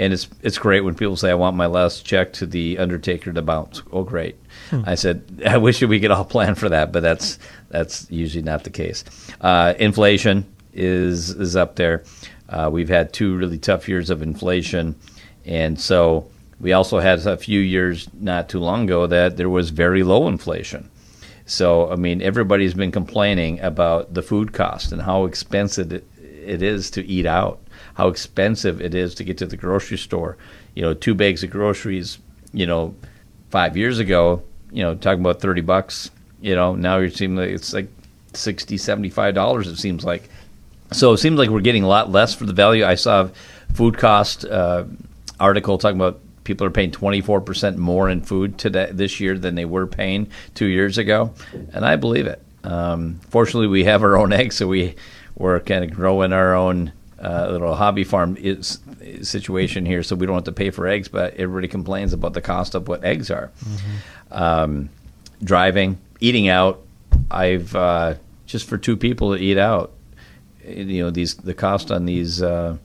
And 0.00 0.14
it's 0.14 0.28
it's 0.40 0.56
great 0.56 0.80
when 0.80 0.94
people 0.94 1.14
say, 1.14 1.30
"I 1.30 1.34
want 1.34 1.56
my 1.56 1.66
last 1.66 2.06
check 2.06 2.32
to 2.34 2.46
the 2.46 2.78
undertaker 2.78 3.34
to 3.34 3.42
bounce." 3.42 3.82
Oh, 3.92 4.02
great! 4.02 4.36
Hmm. 4.70 4.80
I 4.86 4.94
said, 4.94 5.22
"I 5.46 5.58
wish 5.58 5.82
we 5.82 6.00
could 6.00 6.10
all 6.10 6.24
plan 6.24 6.54
for 6.54 6.70
that, 6.70 6.90
but 6.90 7.02
that's 7.02 7.38
that's 7.68 8.10
usually 8.10 8.42
not 8.42 8.64
the 8.64 8.70
case." 8.70 9.04
Uh, 9.42 9.74
inflation 9.78 10.46
is 10.72 11.28
is 11.28 11.54
up 11.54 11.76
there. 11.76 12.02
Uh, 12.48 12.70
we've 12.72 12.88
had 12.88 13.12
two 13.12 13.36
really 13.36 13.58
tough 13.58 13.90
years 13.90 14.08
of 14.08 14.22
inflation, 14.22 14.94
and 15.44 15.78
so 15.78 16.26
we 16.58 16.72
also 16.72 16.98
had 16.98 17.26
a 17.26 17.36
few 17.36 17.60
years 17.60 18.08
not 18.18 18.48
too 18.48 18.58
long 18.58 18.84
ago 18.84 19.06
that 19.06 19.36
there 19.36 19.50
was 19.50 19.68
very 19.68 20.02
low 20.02 20.28
inflation. 20.28 20.88
So 21.44 21.90
I 21.92 21.96
mean, 21.96 22.22
everybody's 22.22 22.72
been 22.72 22.90
complaining 22.90 23.60
about 23.60 24.14
the 24.14 24.22
food 24.22 24.54
cost 24.54 24.92
and 24.92 25.02
how 25.02 25.26
expensive 25.26 25.92
it, 25.92 26.06
it 26.18 26.62
is 26.62 26.90
to 26.92 27.06
eat 27.06 27.26
out 27.26 27.60
how 28.00 28.08
expensive 28.08 28.80
it 28.80 28.94
is 28.94 29.14
to 29.14 29.24
get 29.24 29.36
to 29.36 29.44
the 29.44 29.58
grocery 29.58 29.98
store. 29.98 30.38
You 30.74 30.80
know, 30.80 30.94
two 30.94 31.14
bags 31.14 31.42
of 31.42 31.50
groceries, 31.50 32.18
you 32.50 32.64
know, 32.64 32.94
five 33.50 33.76
years 33.76 33.98
ago, 33.98 34.42
you 34.72 34.82
know, 34.82 34.94
talking 34.94 35.20
about 35.20 35.42
30 35.42 35.60
bucks, 35.60 36.10
you 36.40 36.54
know, 36.54 36.74
now 36.74 36.96
you're 36.96 37.10
seeing 37.10 37.36
like 37.36 37.50
it's 37.50 37.74
like 37.74 37.88
60, 38.32 38.78
75 38.78 39.34
dollars 39.34 39.68
it 39.68 39.76
seems 39.76 40.02
like. 40.02 40.30
So 40.92 41.12
it 41.12 41.18
seems 41.18 41.38
like 41.38 41.50
we're 41.50 41.60
getting 41.60 41.84
a 41.84 41.88
lot 41.88 42.10
less 42.10 42.34
for 42.34 42.46
the 42.46 42.54
value. 42.54 42.86
I 42.86 42.94
saw 42.94 43.24
a 43.24 43.32
food 43.74 43.98
cost 43.98 44.46
uh, 44.46 44.84
article 45.38 45.76
talking 45.76 46.00
about 46.00 46.20
people 46.44 46.66
are 46.66 46.70
paying 46.70 46.92
24% 46.92 47.76
more 47.76 48.08
in 48.08 48.22
food 48.22 48.56
today 48.56 48.88
this 48.90 49.20
year 49.20 49.36
than 49.36 49.56
they 49.56 49.66
were 49.66 49.86
paying 49.86 50.26
2 50.54 50.64
years 50.64 50.96
ago, 50.96 51.34
and 51.74 51.84
I 51.84 51.96
believe 51.96 52.26
it. 52.26 52.42
Um, 52.64 53.20
fortunately, 53.28 53.66
we 53.68 53.84
have 53.84 54.02
our 54.02 54.16
own 54.16 54.32
eggs, 54.32 54.56
so 54.56 54.66
we 54.66 54.94
we're 55.36 55.60
kind 55.60 55.84
of 55.84 55.90
growing 55.90 56.32
our 56.32 56.54
own 56.54 56.92
uh, 57.22 57.48
little 57.50 57.74
hobby 57.74 58.04
farm 58.04 58.36
is, 58.38 58.80
situation 59.22 59.84
here, 59.84 60.02
so 60.02 60.16
we 60.16 60.26
don't 60.26 60.36
have 60.36 60.44
to 60.44 60.52
pay 60.52 60.70
for 60.70 60.86
eggs. 60.86 61.08
But 61.08 61.34
everybody 61.34 61.68
complains 61.68 62.12
about 62.12 62.32
the 62.32 62.40
cost 62.40 62.74
of 62.74 62.88
what 62.88 63.04
eggs 63.04 63.30
are. 63.30 63.50
Mm-hmm. 63.64 64.32
Um, 64.32 64.90
driving, 65.42 65.98
eating 66.20 66.48
out. 66.48 66.82
I've 67.30 67.74
uh, 67.74 68.14
just 68.46 68.68
for 68.68 68.78
two 68.78 68.96
people 68.96 69.36
to 69.36 69.42
eat 69.42 69.58
out. 69.58 69.92
You 70.66 71.04
know, 71.04 71.10
these 71.10 71.34
the 71.36 71.54
cost 71.54 71.90
on 71.90 72.06
these 72.06 72.42
uh, 72.42 72.76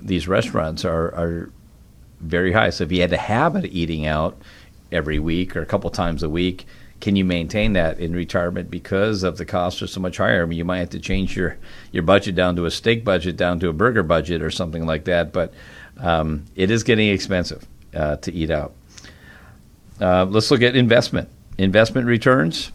these 0.00 0.28
restaurants 0.28 0.84
are 0.84 1.14
are 1.14 1.50
very 2.20 2.52
high. 2.52 2.70
So 2.70 2.84
if 2.84 2.92
you 2.92 3.00
had 3.00 3.12
a 3.12 3.18
habit 3.18 3.64
of 3.64 3.70
eating 3.72 4.06
out 4.06 4.40
every 4.90 5.18
week 5.18 5.56
or 5.56 5.62
a 5.62 5.66
couple 5.66 5.90
times 5.90 6.22
a 6.22 6.28
week, 6.28 6.66
can 7.00 7.14
you 7.16 7.24
maintain 7.24 7.74
that 7.74 7.98
in 8.00 8.12
retirement 8.12 8.70
because 8.70 9.22
of 9.22 9.38
the 9.38 9.44
costs 9.44 9.80
are 9.82 9.86
so 9.86 10.00
much 10.00 10.16
higher? 10.16 10.42
I 10.42 10.46
mean, 10.46 10.58
you 10.58 10.64
might 10.64 10.78
have 10.78 10.90
to 10.90 10.98
change 10.98 11.36
your, 11.36 11.56
your 11.92 12.02
budget 12.02 12.34
down 12.34 12.56
to 12.56 12.66
a 12.66 12.70
steak 12.70 13.04
budget, 13.04 13.36
down 13.36 13.60
to 13.60 13.68
a 13.68 13.72
burger 13.72 14.02
budget, 14.02 14.42
or 14.42 14.50
something 14.50 14.84
like 14.84 15.04
that. 15.04 15.32
But 15.32 15.54
um, 15.98 16.44
it 16.56 16.70
is 16.70 16.82
getting 16.82 17.08
expensive 17.08 17.64
uh, 17.94 18.16
to 18.16 18.32
eat 18.32 18.50
out. 18.50 18.72
Uh, 20.00 20.24
let's 20.24 20.50
look 20.50 20.62
at 20.62 20.74
investment. 20.74 21.28
Investment 21.56 22.06
returns. 22.06 22.72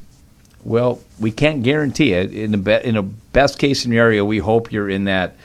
Well, 0.63 1.01
we 1.19 1.31
can't 1.31 1.61
guarantee 1.63 2.13
it. 2.13 2.33
In 2.33 2.53
a, 2.53 2.57
be- 2.57 2.83
in 2.83 2.95
a 2.95 3.03
best 3.03 3.59
case 3.59 3.81
scenario, 3.81 4.23
we 4.23 4.37
hope 4.39 4.71
you're 4.71 4.89
in 4.89 5.05
that 5.05 5.35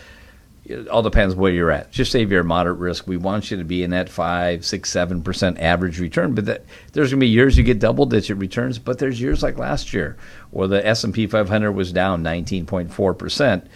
it 0.69 0.89
all 0.89 1.03
depends 1.03 1.35
where 1.35 1.53
you're 1.53 1.71
at. 1.71 1.91
Just 1.91 2.13
say 2.13 2.25
you're 2.25 2.43
moderate 2.43 2.79
risk, 2.79 3.07
we 3.07 3.17
want 3.17 3.51
you 3.51 3.57
to 3.57 3.65
be 3.65 3.83
in 3.83 3.91
that 3.91 4.11
five, 4.11 4.65
six, 4.65 4.91
seven 4.91 5.23
percent 5.23 5.59
average 5.59 5.99
return. 5.99 6.35
But 6.35 6.47
that, 6.47 6.65
there's 6.93 7.11
going 7.11 7.21
to 7.21 7.25
be 7.25 7.29
years 7.29 7.57
you 7.57 7.65
get 7.65 7.79
double 7.79 8.07
digit 8.07 8.37
returns, 8.37 8.79
but 8.79 8.99
there's 8.99 9.21
years 9.21 9.43
like 9.43 9.59
last 9.59 9.95
year 9.95 10.17
where 10.51 10.69
the 10.69 10.87
S 10.87 11.05
and 11.05 11.15
P 11.15 11.27
500 11.27 11.73
was 11.73 11.93
down 11.93 12.23
19.4 12.23 13.19
percent. 13.19 13.67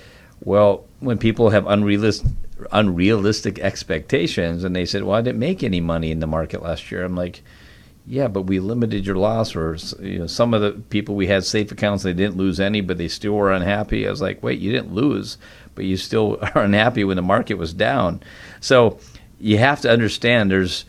Well, 0.44 0.86
when 1.00 1.18
people 1.18 1.50
have 1.50 1.66
unrealistic 1.66 2.30
unrealistic 2.70 3.58
expectations, 3.58 4.62
and 4.62 4.76
they 4.76 4.84
said, 4.84 5.02
"Well, 5.02 5.16
I 5.16 5.22
didn't 5.22 5.40
make 5.40 5.64
any 5.64 5.80
money 5.80 6.10
in 6.10 6.20
the 6.20 6.26
market 6.26 6.62
last 6.62 6.90
year," 6.90 7.04
I'm 7.04 7.16
like. 7.16 7.42
Yeah, 8.04 8.26
but 8.26 8.42
we 8.42 8.58
limited 8.58 9.06
your 9.06 9.14
loss, 9.14 9.54
or 9.54 9.76
you 10.00 10.18
know, 10.18 10.26
some 10.26 10.54
of 10.54 10.60
the 10.60 10.72
people 10.72 11.14
we 11.14 11.28
had 11.28 11.44
safe 11.44 11.70
accounts, 11.70 12.02
they 12.02 12.12
didn't 12.12 12.36
lose 12.36 12.58
any, 12.58 12.80
but 12.80 12.98
they 12.98 13.06
still 13.06 13.34
were 13.34 13.52
unhappy. 13.52 14.08
I 14.08 14.10
was 14.10 14.20
like, 14.20 14.42
wait, 14.42 14.58
you 14.58 14.72
didn't 14.72 14.92
lose 14.92 15.38
but 15.74 15.84
you 15.84 15.96
still 15.96 16.38
are 16.54 16.62
unhappy 16.62 17.04
when 17.04 17.16
the 17.16 17.22
market 17.22 17.54
was 17.54 17.74
down. 17.74 18.22
So 18.60 18.98
you 19.38 19.58
have 19.58 19.80
to 19.82 19.90
understand 19.90 20.50
there's 20.50 20.84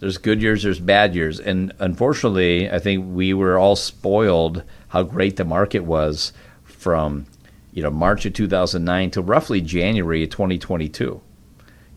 there's 0.00 0.18
good 0.18 0.42
years, 0.42 0.64
there's 0.64 0.80
bad 0.80 1.14
years, 1.14 1.38
and 1.38 1.72
unfortunately, 1.78 2.68
I 2.68 2.80
think 2.80 3.14
we 3.14 3.32
were 3.34 3.56
all 3.56 3.76
spoiled 3.76 4.64
how 4.88 5.04
great 5.04 5.36
the 5.36 5.44
market 5.44 5.84
was 5.84 6.32
from 6.64 7.26
you 7.72 7.82
know 7.82 7.90
March 7.90 8.26
of 8.26 8.32
2009 8.32 9.12
to 9.12 9.22
roughly 9.22 9.60
January 9.60 10.24
of 10.24 10.30
2022. 10.30 11.20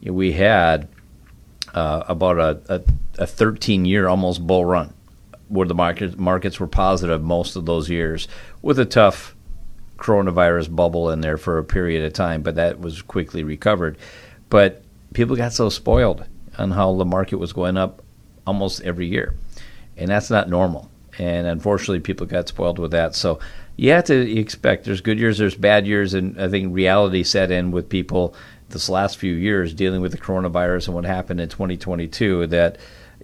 You 0.02 0.12
know, 0.12 0.14
we 0.14 0.34
had 0.34 0.88
uh, 1.74 2.04
about 2.08 2.40
a, 2.40 2.76
a, 2.76 3.24
a 3.24 3.28
13 3.28 3.86
year 3.86 4.08
almost 4.08 4.46
bull 4.46 4.66
run 4.66 4.94
where 5.48 5.68
the 5.68 5.76
market, 5.76 6.18
markets 6.18 6.60
were 6.60 6.68
positive 6.68 7.22
most 7.22 7.56
of 7.56 7.66
those 7.66 7.90
years 7.90 8.28
with 8.62 8.80
a 8.80 8.86
tough 8.86 9.35
coronavirus 9.98 10.76
bubble 10.76 11.10
in 11.10 11.22
there 11.22 11.38
for 11.38 11.58
a 11.58 11.64
period 11.64 12.04
of 12.04 12.14
time, 12.14 12.42
but 12.42 12.56
that 12.56 12.80
was 12.80 13.02
quickly 13.02 13.44
recovered. 13.44 13.98
But 14.50 14.84
people 15.14 15.36
got 15.36 15.54
so 15.54 15.70
spoiled 15.70 16.26
on 16.58 16.72
how 16.72 16.96
the 16.96 17.06
market 17.06 17.38
was 17.38 17.54
going 17.54 17.78
up 17.78 18.02
almost 18.46 18.82
every 18.82 19.08
year, 19.08 19.36
and 19.98 20.10
that's 20.10 20.30
not 20.30 20.50
normal. 20.50 20.90
And 21.18 21.48
unfortunately, 21.48 22.02
people 22.02 22.26
got 22.26 22.50
spoiled 22.50 22.78
with 22.78 22.92
that. 22.92 23.16
So 23.16 23.40
you 23.78 23.92
have 23.92 24.04
to 24.06 24.38
expect 24.38 24.84
there's 24.84 25.02
good 25.02 25.18
years, 25.18 25.38
there's 25.38 25.56
bad 25.56 25.88
years, 25.88 26.14
and 26.14 26.40
I 26.42 26.50
think 26.50 26.74
reality 26.74 27.24
set 27.24 27.52
in 27.52 27.72
with 27.72 27.88
people 27.90 28.36
this 28.70 28.90
last 28.90 29.18
few 29.18 29.34
years 29.34 29.74
dealing 29.74 30.02
with 30.02 30.12
the 30.12 30.18
coronavirus 30.18 30.88
and 30.88 30.96
what 30.96 31.06
happened 31.06 31.40
in 31.40 31.50
2022 31.50 32.48
that 32.48 32.78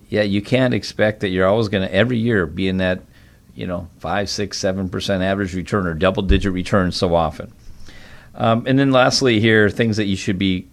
yeah 0.09 0.21
you 0.21 0.41
can't 0.41 0.73
expect 0.73 1.19
that 1.21 1.29
you're 1.29 1.47
always 1.47 1.67
going 1.67 1.87
to 1.87 1.93
every 1.93 2.17
year 2.17 2.45
be 2.45 2.67
in 2.67 2.77
that 2.77 3.01
you 3.55 3.67
know, 3.67 3.87
five, 3.99 4.29
six, 4.29 4.57
seven 4.57 4.89
percent 4.89 5.23
average 5.23 5.53
return 5.55 5.87
or 5.87 5.93
double 5.93 6.23
digit 6.23 6.53
returns 6.53 6.95
so 6.95 7.15
often. 7.15 7.51
Um, 8.35 8.65
and 8.65 8.79
then 8.79 8.91
lastly, 8.91 9.39
here, 9.39 9.69
things 9.69 9.97
that 9.97 10.05
you 10.05 10.15
should 10.15 10.37
be 10.37 10.67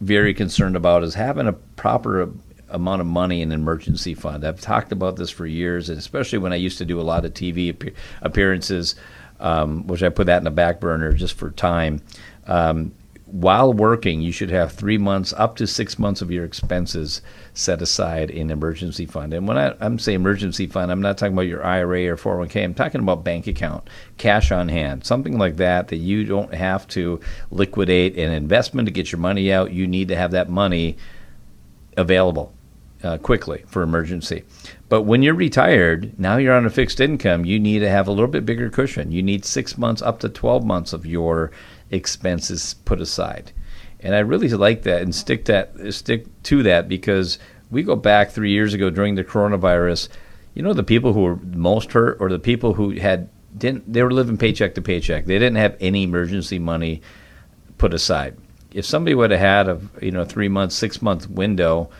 very 0.00 0.34
concerned 0.34 0.76
about 0.76 1.02
is 1.02 1.14
having 1.14 1.46
a 1.46 1.52
proper 1.52 2.30
amount 2.70 3.00
of 3.00 3.06
money 3.06 3.40
in 3.42 3.52
an 3.52 3.60
emergency 3.60 4.14
fund. 4.14 4.44
I've 4.44 4.60
talked 4.60 4.92
about 4.92 5.16
this 5.16 5.30
for 5.30 5.46
years, 5.46 5.88
and 5.88 5.98
especially 5.98 6.38
when 6.38 6.52
I 6.52 6.56
used 6.56 6.78
to 6.78 6.84
do 6.84 7.00
a 7.00 7.02
lot 7.02 7.24
of 7.24 7.34
TV 7.34 7.94
appearances, 8.20 8.94
um, 9.40 9.86
which 9.86 10.02
I 10.02 10.08
put 10.08 10.26
that 10.26 10.38
in 10.38 10.44
the 10.44 10.50
back 10.50 10.80
burner 10.80 11.12
just 11.12 11.34
for 11.34 11.50
time. 11.50 12.02
Um, 12.46 12.92
while 13.30 13.72
working, 13.74 14.22
you 14.22 14.32
should 14.32 14.50
have 14.50 14.72
three 14.72 14.96
months, 14.96 15.34
up 15.36 15.56
to 15.56 15.66
six 15.66 15.98
months 15.98 16.22
of 16.22 16.30
your 16.30 16.44
expenses 16.44 17.20
set 17.52 17.82
aside 17.82 18.30
in 18.30 18.50
emergency 18.50 19.04
fund. 19.04 19.34
And 19.34 19.46
when 19.46 19.58
I, 19.58 19.74
am 19.84 19.98
saying 19.98 20.16
emergency 20.16 20.66
fund, 20.66 20.90
I'm 20.90 21.02
not 21.02 21.18
talking 21.18 21.34
about 21.34 21.42
your 21.42 21.64
IRA 21.64 22.06
or 22.06 22.16
401k. 22.16 22.64
I'm 22.64 22.74
talking 22.74 23.00
about 23.02 23.24
bank 23.24 23.46
account, 23.46 23.88
cash 24.16 24.50
on 24.50 24.68
hand, 24.68 25.04
something 25.04 25.36
like 25.36 25.56
that 25.56 25.88
that 25.88 25.96
you 25.96 26.24
don't 26.24 26.54
have 26.54 26.88
to 26.88 27.20
liquidate 27.50 28.16
an 28.16 28.32
investment 28.32 28.86
to 28.86 28.92
get 28.92 29.12
your 29.12 29.20
money 29.20 29.52
out. 29.52 29.72
You 29.72 29.86
need 29.86 30.08
to 30.08 30.16
have 30.16 30.30
that 30.30 30.48
money 30.48 30.96
available 31.96 32.54
uh, 33.02 33.18
quickly 33.18 33.64
for 33.66 33.82
emergency. 33.82 34.44
But 34.88 35.02
when 35.02 35.22
you're 35.22 35.34
retired, 35.34 36.18
now 36.18 36.36
you're 36.36 36.54
on 36.54 36.66
a 36.66 36.70
fixed 36.70 37.00
income, 37.00 37.44
you 37.44 37.60
need 37.60 37.80
to 37.80 37.90
have 37.90 38.08
a 38.08 38.12
little 38.12 38.28
bit 38.28 38.46
bigger 38.46 38.70
cushion. 38.70 39.12
You 39.12 39.22
need 39.22 39.44
six 39.44 39.76
months 39.76 40.02
up 40.02 40.20
to 40.20 40.28
12 40.28 40.64
months 40.64 40.92
of 40.92 41.06
your 41.06 41.50
expenses 41.90 42.74
put 42.84 43.00
aside. 43.00 43.52
And 44.00 44.14
I 44.14 44.20
really 44.20 44.48
like 44.48 44.82
that 44.82 45.02
and 45.02 45.14
stick 45.14 45.46
that 45.46 45.92
stick 45.92 46.26
to 46.44 46.62
that 46.62 46.88
because 46.88 47.38
we 47.70 47.82
go 47.82 47.96
back 47.96 48.30
three 48.30 48.52
years 48.52 48.74
ago 48.74 48.90
during 48.90 49.16
the 49.16 49.24
coronavirus. 49.24 50.08
You 50.54 50.62
know 50.62 50.72
the 50.72 50.82
people 50.82 51.12
who 51.12 51.22
were 51.22 51.36
most 51.36 51.92
hurt 51.92 52.18
or 52.20 52.28
the 52.28 52.38
people 52.38 52.74
who 52.74 52.90
had 52.90 53.28
didn't 53.56 53.92
they 53.92 54.02
were 54.02 54.12
living 54.12 54.36
paycheck 54.36 54.74
to 54.74 54.82
paycheck. 54.82 55.24
They 55.26 55.38
didn't 55.38 55.56
have 55.56 55.76
any 55.80 56.04
emergency 56.04 56.58
money 56.58 57.02
put 57.76 57.94
aside. 57.94 58.36
If 58.72 58.84
somebody 58.84 59.14
would 59.14 59.30
have 59.30 59.40
had 59.40 59.68
a 59.68 59.80
you 60.00 60.10
know 60.10 60.24
three 60.24 60.48
month, 60.48 60.72
six 60.72 61.02
month 61.02 61.28
window, 61.28 61.90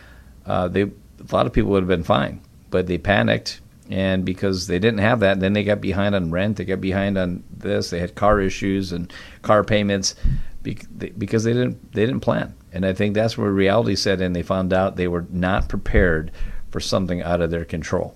uh, 0.45 0.67
they 0.67 0.83
a 0.83 0.91
lot 1.31 1.45
of 1.45 1.53
people 1.53 1.71
would 1.71 1.83
have 1.83 1.87
been 1.87 2.03
fine. 2.03 2.41
But 2.69 2.87
they 2.87 2.97
panicked 2.97 3.61
and 3.89 4.23
because 4.23 4.67
they 4.67 4.77
didn't 4.77 4.99
have 4.99 5.19
that, 5.21 5.39
then 5.39 5.53
they 5.53 5.63
got 5.63 5.81
behind 5.81 6.13
on 6.13 6.29
rent, 6.29 6.57
they 6.57 6.65
got 6.65 6.79
behind 6.79 7.17
on 7.17 7.43
this, 7.51 7.89
they 7.89 7.99
had 7.99 8.13
car 8.15 8.39
issues 8.39 8.91
and 8.91 9.11
car 9.41 9.63
payments 9.63 10.15
because 10.61 11.43
they 11.43 11.53
didn't 11.53 11.91
they 11.93 12.05
didn't 12.05 12.21
plan. 12.21 12.53
And 12.71 12.85
I 12.85 12.93
think 12.93 13.15
that's 13.15 13.37
where 13.37 13.51
reality 13.51 13.95
set 13.95 14.21
in. 14.21 14.33
They 14.33 14.43
found 14.43 14.73
out 14.73 14.95
they 14.95 15.07
were 15.07 15.25
not 15.31 15.69
prepared 15.69 16.31
for 16.69 16.79
something 16.79 17.21
out 17.23 17.41
of 17.41 17.49
their 17.49 17.65
control. 17.65 18.15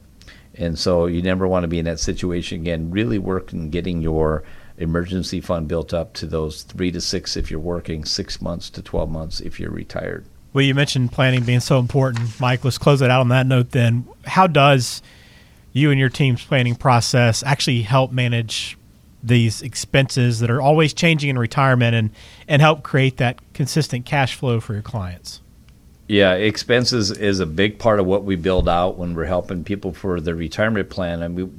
And 0.55 0.77
so 0.77 1.07
you 1.07 1.23
never 1.23 1.47
want 1.47 1.63
to 1.63 1.67
be 1.67 1.79
in 1.79 1.85
that 1.85 1.99
situation 1.99 2.61
again. 2.61 2.91
Really 2.91 3.17
work 3.17 3.51
on 3.51 3.71
getting 3.71 4.01
your 4.01 4.43
emergency 4.77 5.41
fund 5.41 5.67
built 5.67 5.93
up 5.93 6.13
to 6.13 6.27
those 6.27 6.61
three 6.63 6.91
to 6.91 7.01
six 7.01 7.35
if 7.35 7.49
you're 7.49 7.59
working, 7.59 8.05
six 8.05 8.41
months 8.41 8.69
to 8.71 8.83
12 8.83 9.09
months 9.09 9.39
if 9.39 9.59
you're 9.59 9.71
retired. 9.71 10.25
Well, 10.51 10.63
you 10.63 10.75
mentioned 10.75 11.11
planning 11.11 11.43
being 11.43 11.61
so 11.61 11.79
important. 11.79 12.39
Mike, 12.39 12.63
let's 12.63 12.77
close 12.77 13.01
it 13.01 13.09
out 13.09 13.21
on 13.21 13.29
that 13.29 13.47
note 13.47 13.71
then. 13.71 14.07
How 14.25 14.45
does 14.45 15.01
you 15.73 15.91
and 15.91 15.99
your 15.99 16.09
team's 16.09 16.43
planning 16.43 16.75
process 16.75 17.43
actually 17.43 17.81
help 17.81 18.11
manage 18.11 18.77
these 19.23 19.61
expenses 19.61 20.39
that 20.39 20.49
are 20.49 20.61
always 20.61 20.93
changing 20.93 21.29
in 21.29 21.37
retirement 21.37 21.95
and, 21.95 22.11
and 22.47 22.61
help 22.61 22.83
create 22.83 23.17
that 23.17 23.39
consistent 23.53 24.05
cash 24.05 24.35
flow 24.35 24.59
for 24.59 24.73
your 24.73 24.81
clients? 24.81 25.41
Yeah, 26.07 26.33
expenses 26.33 27.11
is 27.11 27.39
a 27.39 27.45
big 27.45 27.79
part 27.79 27.99
of 27.99 28.05
what 28.05 28.23
we 28.25 28.35
build 28.35 28.67
out 28.67 28.97
when 28.97 29.15
we're 29.15 29.25
helping 29.25 29.63
people 29.63 29.93
for 29.93 30.19
their 30.19 30.35
retirement 30.35 30.89
plan. 30.89 31.23
And 31.23 31.35
we 31.35 31.49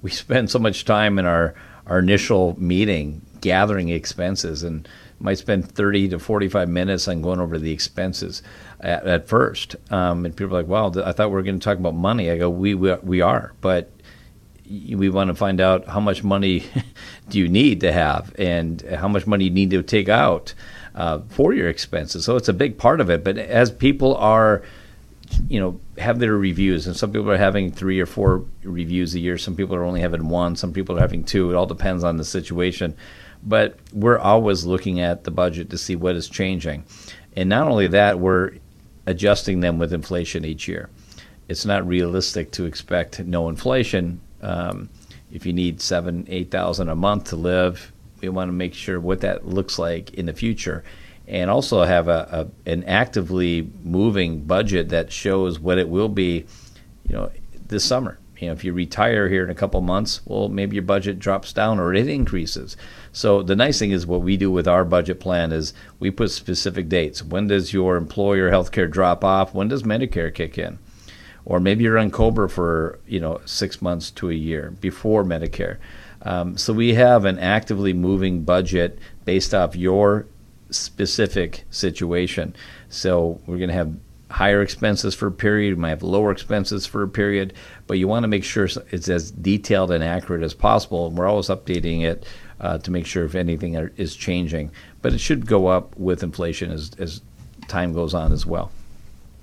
we 0.00 0.10
spend 0.24 0.50
so 0.50 0.58
much 0.58 0.84
time 0.84 1.18
in 1.18 1.26
our, 1.26 1.54
our 1.86 1.98
initial 1.98 2.56
meeting 2.60 3.22
gathering 3.40 3.88
expenses 3.88 4.62
and 4.62 4.88
might 5.22 5.38
spend 5.38 5.70
30 5.70 6.10
to 6.10 6.18
45 6.18 6.68
minutes 6.68 7.08
on 7.08 7.22
going 7.22 7.40
over 7.40 7.58
the 7.58 7.72
expenses 7.72 8.42
at, 8.80 9.06
at 9.06 9.28
first. 9.28 9.76
Um, 9.90 10.24
and 10.24 10.36
people 10.36 10.56
are 10.56 10.62
like, 10.62 10.68
wow, 10.68 10.92
I 11.04 11.12
thought 11.12 11.28
we 11.28 11.34
were 11.34 11.42
going 11.42 11.58
to 11.58 11.64
talk 11.64 11.78
about 11.78 11.94
money. 11.94 12.30
I 12.30 12.38
go, 12.38 12.50
we, 12.50 12.74
we, 12.74 12.92
we 12.94 13.20
are, 13.20 13.52
but 13.60 13.90
we 14.68 15.08
want 15.08 15.28
to 15.28 15.34
find 15.34 15.60
out 15.60 15.86
how 15.86 16.00
much 16.00 16.24
money 16.24 16.64
do 17.28 17.38
you 17.38 17.48
need 17.48 17.80
to 17.80 17.92
have 17.92 18.34
and 18.38 18.80
how 18.82 19.08
much 19.08 19.26
money 19.26 19.44
you 19.44 19.50
need 19.50 19.70
to 19.70 19.82
take 19.82 20.08
out 20.08 20.54
uh, 20.94 21.20
for 21.28 21.52
your 21.52 21.68
expenses. 21.68 22.24
So 22.24 22.36
it's 22.36 22.48
a 22.48 22.54
big 22.54 22.78
part 22.78 23.00
of 23.00 23.10
it. 23.10 23.24
But 23.24 23.38
as 23.38 23.70
people 23.70 24.16
are, 24.16 24.62
you 25.48 25.60
know, 25.60 25.80
have 25.98 26.18
their 26.18 26.36
reviews, 26.36 26.86
and 26.86 26.96
some 26.96 27.12
people 27.12 27.30
are 27.30 27.38
having 27.38 27.70
three 27.70 28.00
or 28.00 28.06
four 28.06 28.44
reviews 28.62 29.14
a 29.14 29.20
year. 29.20 29.38
Some 29.38 29.56
people 29.56 29.74
are 29.74 29.84
only 29.84 30.00
having 30.00 30.28
one. 30.28 30.56
Some 30.56 30.72
people 30.72 30.96
are 30.96 31.00
having 31.00 31.24
two. 31.24 31.50
It 31.50 31.54
all 31.54 31.66
depends 31.66 32.04
on 32.04 32.16
the 32.16 32.24
situation. 32.24 32.96
But 33.42 33.78
we're 33.92 34.18
always 34.18 34.64
looking 34.64 35.00
at 35.00 35.24
the 35.24 35.30
budget 35.30 35.70
to 35.70 35.78
see 35.78 35.96
what 35.96 36.16
is 36.16 36.28
changing. 36.28 36.84
And 37.36 37.48
not 37.48 37.66
only 37.68 37.88
that, 37.88 38.20
we're 38.20 38.52
adjusting 39.06 39.60
them 39.60 39.78
with 39.78 39.92
inflation 39.92 40.44
each 40.44 40.68
year. 40.68 40.88
It's 41.48 41.66
not 41.66 41.86
realistic 41.86 42.52
to 42.52 42.64
expect 42.66 43.18
no 43.20 43.48
inflation. 43.48 44.20
Um, 44.42 44.88
if 45.32 45.44
you 45.44 45.52
need 45.52 45.80
seven, 45.80 46.24
eight 46.28 46.50
thousand 46.50 46.88
a 46.88 46.94
month 46.94 47.24
to 47.30 47.36
live, 47.36 47.92
we 48.20 48.28
want 48.28 48.48
to 48.48 48.52
make 48.52 48.74
sure 48.74 49.00
what 49.00 49.20
that 49.22 49.46
looks 49.46 49.78
like 49.78 50.14
in 50.14 50.26
the 50.26 50.32
future. 50.32 50.84
and 51.26 51.50
also 51.50 51.82
have 51.84 52.08
a, 52.08 52.48
a 52.66 52.70
an 52.70 52.84
actively 52.84 53.70
moving 53.82 54.42
budget 54.44 54.88
that 54.90 55.12
shows 55.12 55.58
what 55.58 55.78
it 55.78 55.88
will 55.88 56.08
be, 56.08 56.44
you 57.08 57.14
know, 57.14 57.30
this 57.68 57.84
summer. 57.84 58.18
You 58.42 58.48
know, 58.48 58.54
if 58.54 58.64
you 58.64 58.72
retire 58.72 59.28
here 59.28 59.44
in 59.44 59.50
a 59.50 59.54
couple 59.54 59.80
months, 59.82 60.20
well, 60.24 60.48
maybe 60.48 60.74
your 60.74 60.82
budget 60.82 61.20
drops 61.20 61.52
down 61.52 61.78
or 61.78 61.94
it 61.94 62.08
increases. 62.08 62.76
So 63.12 63.40
the 63.40 63.54
nice 63.54 63.78
thing 63.78 63.92
is 63.92 64.04
what 64.04 64.22
we 64.22 64.36
do 64.36 64.50
with 64.50 64.66
our 64.66 64.84
budget 64.84 65.20
plan 65.20 65.52
is 65.52 65.72
we 66.00 66.10
put 66.10 66.32
specific 66.32 66.88
dates. 66.88 67.22
When 67.22 67.46
does 67.46 67.72
your 67.72 67.96
employer 67.96 68.50
health 68.50 68.72
care 68.72 68.88
drop 68.88 69.22
off? 69.22 69.54
When 69.54 69.68
does 69.68 69.84
Medicare 69.84 70.34
kick 70.34 70.58
in? 70.58 70.80
Or 71.44 71.60
maybe 71.60 71.84
you're 71.84 71.98
on 71.98 72.10
COBRA 72.10 72.50
for 72.50 72.98
you 73.06 73.20
know 73.20 73.40
six 73.44 73.80
months 73.80 74.10
to 74.10 74.28
a 74.28 74.34
year 74.34 74.72
before 74.80 75.22
Medicare. 75.22 75.76
Um, 76.22 76.58
so 76.58 76.72
we 76.72 76.94
have 76.94 77.24
an 77.24 77.38
actively 77.38 77.92
moving 77.92 78.42
budget 78.42 78.98
based 79.24 79.54
off 79.54 79.76
your 79.76 80.26
specific 80.68 81.62
situation. 81.70 82.56
So 82.88 83.40
we're 83.46 83.58
going 83.58 83.68
to 83.68 83.74
have 83.74 83.94
higher 84.32 84.62
expenses 84.62 85.14
for 85.14 85.28
a 85.28 85.32
period, 85.32 85.74
we 85.74 85.80
might 85.80 85.90
have 85.90 86.02
lower 86.02 86.32
expenses 86.32 86.86
for 86.86 87.02
a 87.02 87.08
period, 87.08 87.52
but 87.92 87.98
you 87.98 88.08
want 88.08 88.24
to 88.24 88.28
make 88.28 88.42
sure 88.42 88.66
it's 88.90 89.10
as 89.10 89.30
detailed 89.30 89.90
and 89.90 90.02
accurate 90.02 90.42
as 90.42 90.54
possible. 90.54 91.08
And 91.08 91.18
we're 91.18 91.26
always 91.26 91.48
updating 91.48 92.04
it 92.04 92.24
uh, 92.58 92.78
to 92.78 92.90
make 92.90 93.04
sure 93.04 93.26
if 93.26 93.34
anything 93.34 93.74
is 93.98 94.16
changing. 94.16 94.70
But 95.02 95.12
it 95.12 95.18
should 95.18 95.44
go 95.44 95.66
up 95.66 95.94
with 95.98 96.22
inflation 96.22 96.72
as, 96.72 96.92
as 96.98 97.20
time 97.68 97.92
goes 97.92 98.14
on 98.14 98.32
as 98.32 98.46
well. 98.46 98.72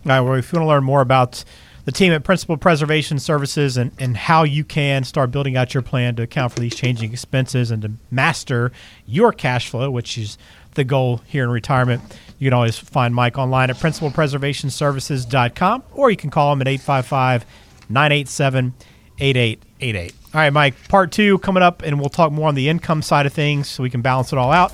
All 0.03 0.12
right, 0.12 0.21
well, 0.21 0.33
if 0.33 0.51
you 0.51 0.57
want 0.57 0.65
to 0.65 0.67
learn 0.67 0.83
more 0.83 1.01
about 1.01 1.43
the 1.85 1.91
team 1.91 2.12
at 2.12 2.23
Principal 2.23 2.57
Preservation 2.57 3.19
Services 3.19 3.77
and, 3.77 3.91
and 3.99 4.17
how 4.17 4.41
you 4.41 4.63
can 4.63 5.03
start 5.03 5.29
building 5.29 5.55
out 5.55 5.75
your 5.75 5.83
plan 5.83 6.15
to 6.15 6.23
account 6.23 6.51
for 6.51 6.59
these 6.59 6.73
changing 6.73 7.13
expenses 7.13 7.69
and 7.69 7.83
to 7.83 7.91
master 8.09 8.71
your 9.05 9.31
cash 9.31 9.69
flow, 9.69 9.91
which 9.91 10.17
is 10.17 10.39
the 10.73 10.83
goal 10.83 11.21
here 11.27 11.43
in 11.43 11.51
retirement. 11.51 12.01
You 12.39 12.49
can 12.49 12.55
always 12.55 12.79
find 12.79 13.13
Mike 13.13 13.38
online 13.38 13.69
at 13.69 13.75
principalpreservationservices.com 13.75 15.83
or 15.93 16.09
you 16.09 16.17
can 16.17 16.31
call 16.31 16.51
him 16.51 16.62
at 16.62 16.67
855 16.67 17.45
987 17.89 18.73
8888. 19.19 20.13
All 20.34 20.41
right, 20.41 20.54
Mike, 20.54 20.75
part 20.88 21.12
two 21.12 21.39
coming 21.39 21.63
up, 21.63 21.82
and 21.82 21.99
we'll 21.99 22.10
talk 22.10 22.32
more 22.32 22.47
on 22.47 22.56
the 22.56 22.69
income 22.69 23.02
side 23.02 23.25
of 23.25 23.34
things 23.34 23.67
so 23.67 23.84
we 23.84 23.89
can 23.89 24.02
balance 24.02 24.32
it 24.32 24.39
all 24.39 24.52
out 24.52 24.73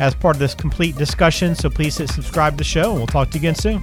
as 0.00 0.14
part 0.14 0.36
of 0.36 0.40
this 0.40 0.54
complete 0.54 0.96
discussion. 0.96 1.54
So 1.54 1.68
please 1.68 1.98
hit 1.98 2.08
subscribe 2.10 2.54
to 2.54 2.58
the 2.58 2.64
show, 2.64 2.90
and 2.90 2.98
we'll 2.98 3.06
talk 3.06 3.30
to 3.30 3.38
you 3.38 3.40
again 3.40 3.54
soon. 3.54 3.82